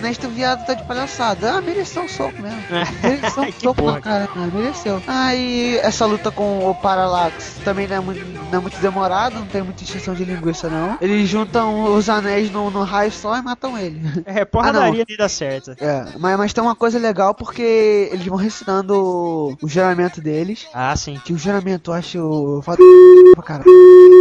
[0.00, 1.52] Neste viado tá de palhaçada.
[1.52, 2.62] Ah, mereceu um soco mesmo.
[3.02, 4.28] Mereceu um soco na cara.
[4.34, 5.02] Ah, mereceu.
[5.06, 9.38] Ah, e essa luta com o Parallax também não é muito, não é muito demorado,
[9.38, 10.96] não tem muita extensão de linguiça, não.
[11.00, 13.98] Eles juntam os anéis no, no raio só e matam ele.
[14.28, 15.74] É, porradaria nem dá certo.
[15.80, 20.66] É, mas, mas tem uma coisa legal porque eles vão recitando o, o juramento deles.
[20.72, 21.18] Ah, sim.
[21.24, 22.82] Que o juramento eu acho foda
[23.34, 23.70] pra caralho.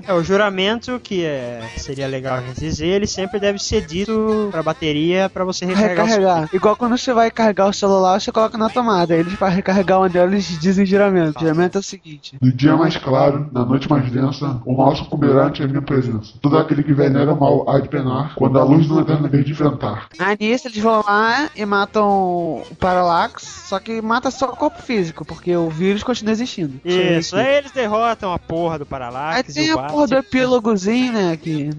[0.05, 4.47] É, o juramento, que é, seria legal a gente dizer, ele sempre deve ser dito
[4.51, 6.49] pra bateria pra você recarregar, o Recarregar.
[6.53, 9.15] Igual quando você vai carregar o celular, você coloca na tomada.
[9.15, 11.37] Eles para recarregar o anel, eles dizem juramento.
[11.37, 12.37] O juramento é o seguinte.
[12.41, 16.33] No dia mais claro, na noite mais densa, o mal sucumbirá ante a minha presença.
[16.41, 19.51] Todo aquele que venera o mal há de penar, quando a luz do lanterna verde
[19.51, 20.07] enfrentar.
[20.17, 24.81] Aí nisso eles vão lá e matam o Parallax, só que mata só o corpo
[24.81, 26.79] físico, porque o vírus continua existindo.
[26.85, 30.15] Isso, aí eles derrotam a porra do Aí Parallax tem e o a porra do
[30.15, 31.37] epílogozinho, né?
[31.37, 31.69] Que.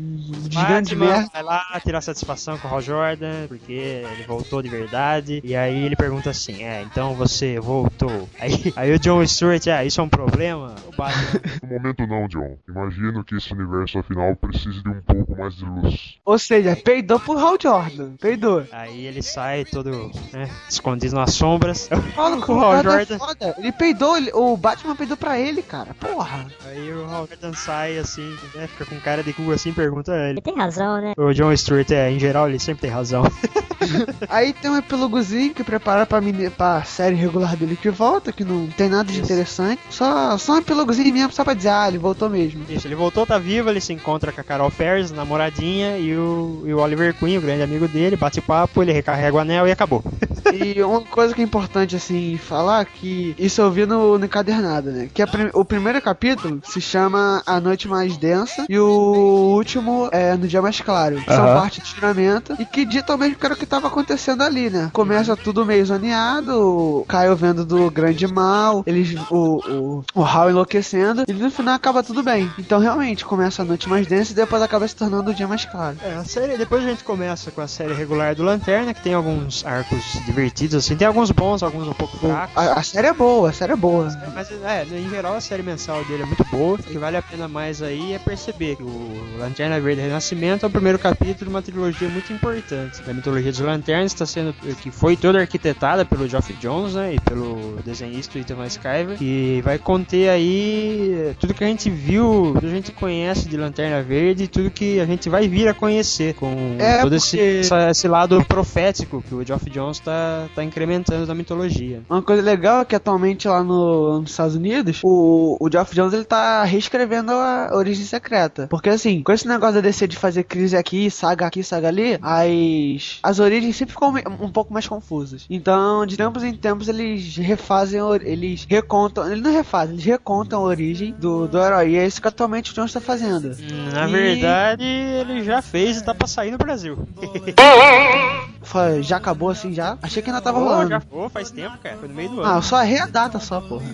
[0.50, 1.30] Gigante Batman merda.
[1.32, 5.40] vai lá tirar satisfação com o Hal Jordan, porque ele voltou de verdade.
[5.44, 8.28] E aí ele pergunta assim: É, então você voltou.
[8.38, 10.74] Aí, aí o John Stewart, ah, isso é um problema?
[10.86, 11.40] O Batman.
[11.62, 12.56] No momento não, John.
[12.68, 16.14] Imagino que esse universo afinal precise de um pouco mais de luz.
[16.24, 18.12] Ou seja, peidou pro Hal Jordan.
[18.20, 18.64] Peidou.
[18.72, 19.90] Aí ele sai todo
[20.32, 21.88] né, escondido nas sombras.
[22.14, 22.90] Fala com o Hal Jordan.
[22.90, 23.14] Jordan.
[23.14, 23.54] É foda.
[23.58, 25.94] Ele peidou, ele- o Batman peidou pra ele, cara.
[25.94, 26.46] Porra.
[26.64, 30.40] Aí o Jordan sai assim, né, fica com cara de cu assim, pergunta a ele.
[30.40, 31.12] Tem razão, né?
[31.16, 33.22] O John Stewart, é, em geral, ele sempre tem razão.
[34.28, 38.44] Aí tem um epílogozinho que prepara pra, mini, pra série regular dele que volta, que
[38.44, 39.80] não tem nada de interessante.
[39.90, 42.64] Só, só um epílogozinho mesmo, só pra dizer, ah, ele voltou mesmo.
[42.68, 46.64] Isso, ele voltou, tá vivo, ele se encontra com a Carol Ferris, namoradinha, e o,
[46.66, 49.72] e o Oliver Queen, o grande amigo dele, bate papo, ele recarrega o anel e
[49.72, 50.02] acabou.
[50.52, 54.90] E uma coisa que é importante, assim, falar, que isso eu vi no, no encadernado,
[54.90, 55.08] né?
[55.12, 60.08] Que a prim- o primeiro capítulo se chama A Noite Mais Densa e o último
[60.12, 61.16] é No Dia Mais Claro.
[61.20, 61.54] que São Aham.
[61.54, 64.90] parte de tiramento e que dita mesmo que era o que tava acontecendo ali, né?
[64.92, 66.52] Começa tudo meio zoneado,
[67.00, 71.74] o Caio vendo do grande mal, eles, o, o, o Hal enlouquecendo, e no final
[71.74, 72.50] acaba tudo bem.
[72.58, 75.64] Então, realmente, começa a Noite Mais Densa e depois acaba se tornando o Dia Mais
[75.64, 75.96] Claro.
[76.02, 79.14] É, a série, depois a gente começa com a série regular do Lanterna, que tem
[79.14, 80.02] alguns arcos
[80.38, 82.56] divertidos, assim, tem alguns bons, alguns um pouco fracos.
[82.56, 84.08] A, a série é boa, a série é boa.
[84.34, 86.74] Mas é, em geral a série mensal dele é muito boa.
[86.78, 90.68] O que vale a pena mais aí é perceber que o Lanterna Verde Renascimento é
[90.68, 94.90] o primeiro capítulo de uma trilogia muito importante da mitologia dos Lanternas, está sendo que
[94.90, 100.28] foi toda arquitetada pelo Geoff Jones, né, e pelo desenhista Ethan Skyver, que vai conter
[100.28, 104.48] aí tudo que a gente viu, tudo que a gente conhece de Lanterna Verde, e
[104.48, 108.08] tudo que a gente vai vir a conhecer com É, todo esse, porque- essa- esse
[108.08, 112.02] lado profético que o Geoff Jones está tá incrementando na mitologia.
[112.08, 116.12] Uma coisa legal é que atualmente lá no, nos Estados Unidos, o, o Geoff Jones
[116.14, 118.66] ele tá reescrevendo a Origem Secreta.
[118.68, 122.18] Porque assim, com esse negócio da DC de fazer crise aqui, saga aqui, saga ali,
[122.22, 125.44] as, as origens sempre ficam um pouco mais confusas.
[125.50, 130.60] Então, de tempos em tempos, eles refazem, a eles recontam, eles não refazem, eles recontam
[130.60, 131.90] a origem do, do herói.
[131.90, 133.56] E é isso que atualmente o Jones tá fazendo.
[133.92, 136.98] Na E- verdade, ele já fez e tá pra sair no Brasil.
[139.02, 139.96] Já acabou assim já?
[140.02, 140.90] Achei que ainda tava Pô, rolando.
[140.90, 141.96] já foi, faz tempo, cara.
[141.98, 142.58] Foi no meio do Ah, ano.
[142.58, 143.84] eu só errei a data só, porra.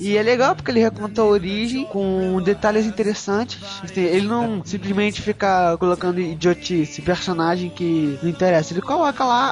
[0.00, 3.58] E é legal porque ele reconta a origem com detalhes interessantes.
[3.82, 8.72] Assim, Ele não simplesmente fica colocando idiotice, personagem que não interessa.
[8.72, 9.50] Ele coloca lá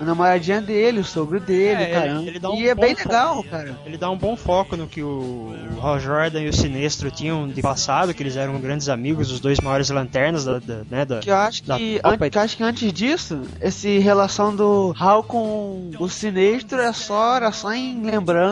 [0.00, 2.28] a, namoradinha dele, o sogro dele, É, ele- caramba.
[2.28, 3.08] ele dá um e é bem foco.
[3.08, 3.78] legal, cara.
[3.84, 7.60] Ele dá um bom foco no que o, Hal Jordan e o Sinestro tinham de
[7.62, 11.30] passado, que eles eram grandes amigos, os dois maiores lanternas da, da- né, da, Que
[11.30, 16.08] eu acho que, an- que acho que antes disso, esse relação do Hal com o
[16.08, 18.08] Sinestro é só, era só em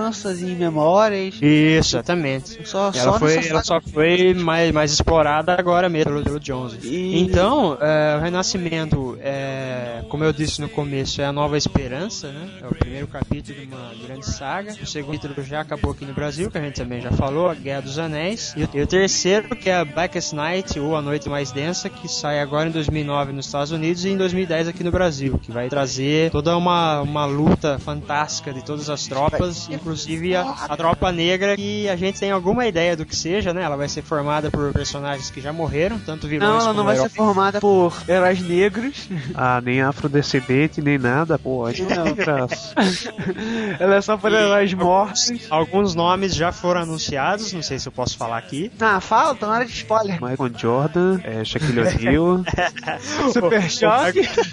[0.09, 1.35] lembranças, em memórias.
[1.41, 2.67] Isso, exatamente.
[2.67, 6.79] Só, ela, só foi, ela só foi mais, mais explorada agora mesmo pelo, pelo Jones.
[6.83, 12.31] E- Então, é, o Renascimento, é, como eu disse no começo, é a Nova Esperança,
[12.33, 12.49] né?
[12.63, 14.73] É o primeiro capítulo de uma grande saga.
[14.83, 17.55] O segundo capítulo já acabou aqui no Brasil, que a gente também já falou, a
[17.55, 18.55] Guerra dos Anéis.
[18.57, 21.89] E o, e o terceiro, que é a Blackest Night, ou A Noite Mais Densa,
[21.89, 25.51] que sai agora em 2009 nos Estados Unidos e em 2010 aqui no Brasil, que
[25.53, 29.98] vai trazer toda uma, uma luta fantástica de todas as tropas, inclusive
[30.35, 33.63] a, a tropa negra, que a gente tem alguma ideia do que seja, né?
[33.63, 36.85] Ela vai ser formada por personagens que já morreram, tanto vilões Não, ela como não
[36.85, 39.09] vai ser formada por heróis negros.
[39.35, 41.65] Ah, nem afrodescendente, nem nada, pô.
[41.65, 42.75] Aí não tem graça.
[43.79, 45.31] ela é só por heróis mortos.
[45.49, 48.73] Alguns nomes já foram anunciados, não sei se eu posso falar aqui.
[48.81, 50.21] Ah, fala, tá na hora de spoiler.
[50.21, 52.45] Michael Jordan, é, Shaquille O'Neal.
[53.33, 53.63] Super.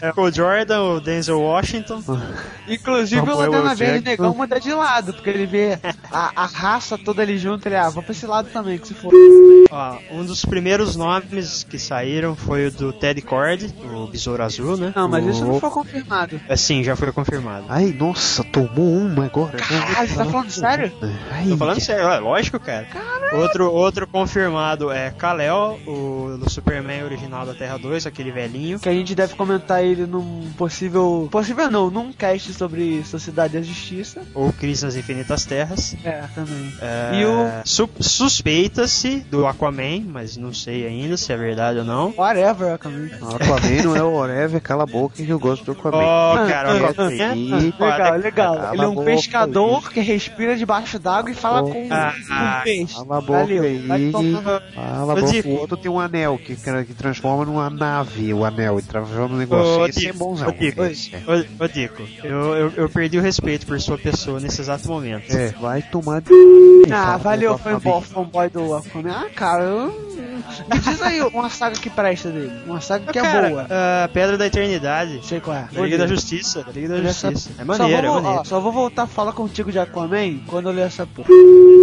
[0.02, 2.04] É, o Jordan, o Denzel Washington.
[2.68, 4.10] Inclusive o Samuel Lanterna Verde.
[4.10, 5.80] Negão muda de lado, porque ele vê
[6.12, 8.94] a, a raça toda ali junto, ele, ah, vou pra esse lado também, que se
[8.94, 9.12] for.
[9.70, 14.78] Ó, um dos primeiros nomes que saíram foi o do Ted Cord, o Besouro Azul,
[14.78, 14.94] né?
[14.96, 15.30] Não, mas o...
[15.30, 16.40] isso não foi confirmado.
[16.48, 17.66] É, sim, já foi confirmado.
[17.70, 19.58] Ai, nossa, tomou uma agora.
[19.58, 20.92] Caralho, você tá falando sério?
[21.32, 22.88] Ai, Tô falando sério, é lógico, cara.
[23.34, 28.80] Outro, outro confirmado é Kal-El, o do Superman original da Terra 2, aquele velhinho.
[28.80, 31.28] Que a gente deve comentar ele num possível.
[31.32, 34.22] Possível não, num cast sobre Sociedade da Justiça.
[34.34, 35.96] Ou Crise nas Infinitas Terras.
[36.04, 36.72] É, também.
[36.82, 41.86] É, E o- su- Suspeita-se do Aquaman, mas não sei ainda se é verdade ou
[41.86, 42.14] não.
[42.18, 43.10] Whatever, Aquaman.
[43.22, 45.98] O Aquaman não é o Whatever, cala a boca que eu gosto do Aquaman.
[45.98, 47.36] Oh, cara, o Aquaman.
[47.36, 48.56] Ih, Legal, legal.
[48.56, 51.70] Cala Ele é a um boca pescador que respira debaixo d'água e fala Oh.
[51.72, 52.14] com, Ah,
[52.58, 52.94] com peixe.
[52.94, 54.12] Cala a boca Valeu, aí.
[54.12, 55.48] Fala, Ô, boca.
[55.48, 59.38] O outro tem um anel que, que transforma numa nave, o anel, e transforma num
[59.38, 59.82] negócio.
[59.82, 60.50] Ô, Esse é bonzão.
[60.50, 61.20] ô, Dico, Esse é.
[61.28, 65.15] Ô, Dico, eu, eu, eu perdi o respeito por sua pessoa nesse exato momento.
[65.30, 66.22] É, vai tomar.
[66.92, 69.12] Ah, valeu, foi um bom fanboy do Aquaman.
[69.12, 70.15] Ah, cara, eu...
[70.72, 72.52] me diz aí uma saga que presta dele.
[72.66, 73.68] Uma saga que é Cara, boa.
[73.70, 75.22] ah, Pedra da Eternidade.
[75.26, 75.68] Sei qual é.
[75.72, 76.64] Da Liga da Justiça.
[76.64, 77.56] Da Liga da Essa- Justiça.
[77.62, 78.40] É Só maneiro, é vou- maneiro.
[78.40, 81.30] ó, só vou voltar a falar contigo de Aquaman quando eu ler essa porra.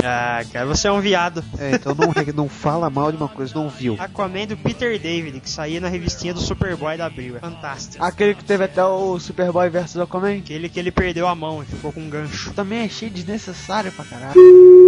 [0.04, 1.44] Ah, cara, você é um viado.
[1.58, 3.96] É, então não, não fala mal de uma coisa, não viu.
[3.98, 7.36] Aquaman do Peter David, que saía na revistinha do Superboy da Abril.
[7.36, 8.02] É fantástico.
[8.04, 10.38] Aquele que teve até o Superboy vs Aquaman.
[10.38, 12.52] Aquele que ele perdeu a mão e ficou com um gancho.
[12.52, 14.34] Também achei desnecessário pra caralho.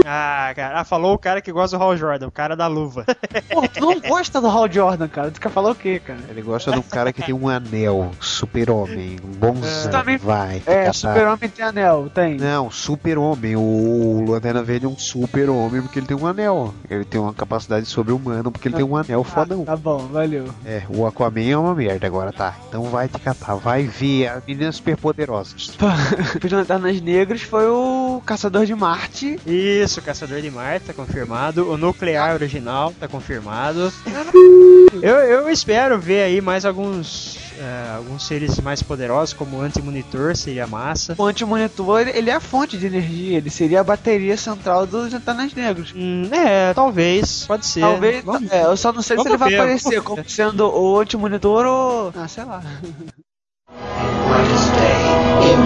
[0.04, 3.04] Ah, cara, ah, falou o cara que gosta do Hal Jordan, o cara da luva.
[3.50, 5.30] Pô, tu não gosta do Hal Jordan, cara.
[5.30, 6.18] Tu quer falar o quê, cara?
[6.28, 10.62] Ele gosta de um cara que tem um anel, super-homem, um bonzão, Também- vai.
[10.66, 12.36] É, Super-Homem tem anel, tem.
[12.36, 13.56] Não, super-homem.
[13.56, 16.74] O Lanterna Verde é um super-homem porque ele tem um anel.
[16.88, 19.64] Ele tem uma capacidade sobre-humana porque ele tem um anel fodão.
[19.64, 20.46] Tá bom, valeu.
[20.64, 22.54] É, o Aquaman é uma merda agora, tá?
[22.68, 25.76] Então vai te catar, vai ver as meninas superpoderosas.
[26.44, 29.38] Os Lanternas Negros foi o Caçador de Marte.
[29.46, 31.70] Isso, Caçador de Marte, tá confirmado.
[31.70, 33.53] O Nuclear original, tá confirmado.
[35.02, 40.36] Eu, eu espero ver aí mais alguns, eh, alguns seres mais poderosos, como o Anti-Monitor,
[40.36, 41.14] seria massa.
[41.18, 43.36] O antimonitor, ele é a fonte de energia.
[43.38, 45.92] Ele seria a bateria central dos Lanternas Negros.
[45.94, 47.80] Hum, é, talvez, pode ser.
[47.80, 50.66] Talvez, Vamos- é, eu só não sei se ele vai ver, aparecer vamos como sendo
[50.68, 52.12] o antimonitor ou.
[52.16, 52.62] Ah, sei lá.
[54.26, 55.58] Brightest day, in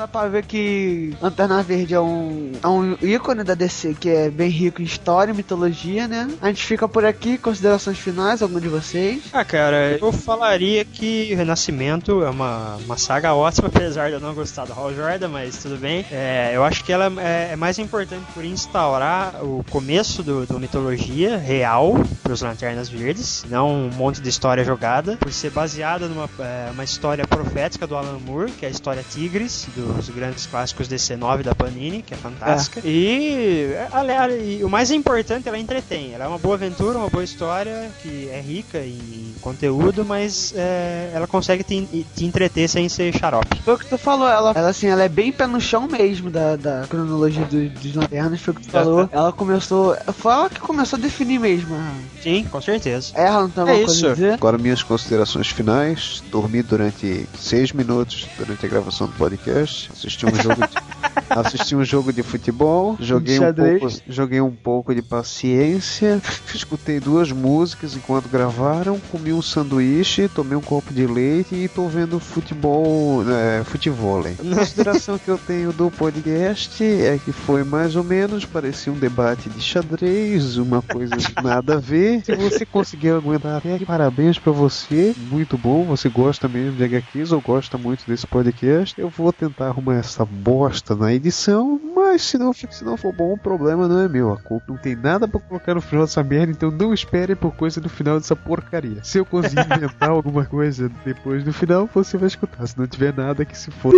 [0.00, 4.30] dá pra ver que Lanterna Verde é um, é um ícone da DC que é
[4.30, 6.26] bem rico em história e mitologia, né?
[6.40, 9.24] A gente fica por aqui, considerações finais, algum de vocês?
[9.30, 14.34] Ah, cara, eu falaria que Renascimento é uma, uma saga ótima, apesar de eu não
[14.34, 16.06] gostar do Hal Jordan, mas tudo bem.
[16.10, 20.58] É, eu acho que ela é, é mais importante por instaurar o começo do, do
[20.58, 26.08] mitologia real para os Lanternas Verdes, não um monte de história jogada, por ser baseada
[26.08, 30.46] numa é, uma história profética do Alan Moore, que é a história Tigres, dos grandes
[30.46, 32.80] clássicos DC9 da Panini, que é fantástica.
[32.84, 36.12] E, ale- ale- e o mais importante, ela entretém.
[36.14, 41.10] Ela é uma boa aventura, uma boa história, que é rica em conteúdo, mas é,
[41.14, 43.60] ela consegue te, te entreter sem ser xarope.
[43.64, 46.30] Foi o que tu falou, ela, ela assim, ela é bem pé no chão mesmo
[46.30, 49.08] da, da cronologia do- dos lanternas, foi o que tu falou.
[49.12, 49.96] Ela começou.
[50.14, 51.76] Foi ela que começou a definir mesmo.
[52.22, 53.12] Sim, com certeza.
[53.14, 54.06] Ela não tem alguma É coisa isso.
[54.08, 54.32] a dizer?
[54.34, 56.22] Agora minhas considerações finais.
[56.30, 59.90] Dormi durante seis minutos durante a gravação do podcast.
[59.92, 60.74] Assisti um jogo de,
[61.30, 62.96] assisti um jogo de futebol.
[63.00, 66.20] Joguei um, pouco, joguei um pouco de paciência.
[66.54, 68.98] Escutei duas músicas enquanto gravaram.
[69.10, 74.36] Comi um sanduíche, tomei um copo de leite e tô vendo futebol, é, futevôlei.
[74.40, 78.98] A consideração que eu tenho do podcast é que foi mais ou menos, parecia um
[78.98, 82.24] debate de xadrez, uma coisa nada a ver.
[82.24, 85.14] Se você conseguiu aguentar até aqui, parabéns pra você.
[85.30, 89.00] Muito bom, você gosta mesmo de HQs ou gosta muito desse podcast.
[89.00, 93.34] Eu vou tentar arrumar essa bosta na edição, mas se não, se não for bom,
[93.34, 94.32] o problema não é meu.
[94.32, 97.54] A culpa não tem nada pra colocar no final dessa merda, então não espere por
[97.54, 99.02] coisa no final dessa porcaria.
[99.04, 102.66] Se eu conseguir inventar alguma coisa depois do final, você vai escutar.
[102.66, 103.92] Se não tiver nada, que se for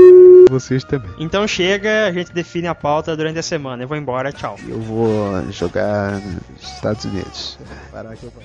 [0.50, 1.10] vocês também.
[1.18, 3.82] Então chega, a gente define a pauta durante a semana.
[3.82, 4.56] Eu vou embora, tchau.
[4.68, 7.58] Eu vou jogar nos Estados Unidos.
[7.90, 8.42] Parar que eu vou.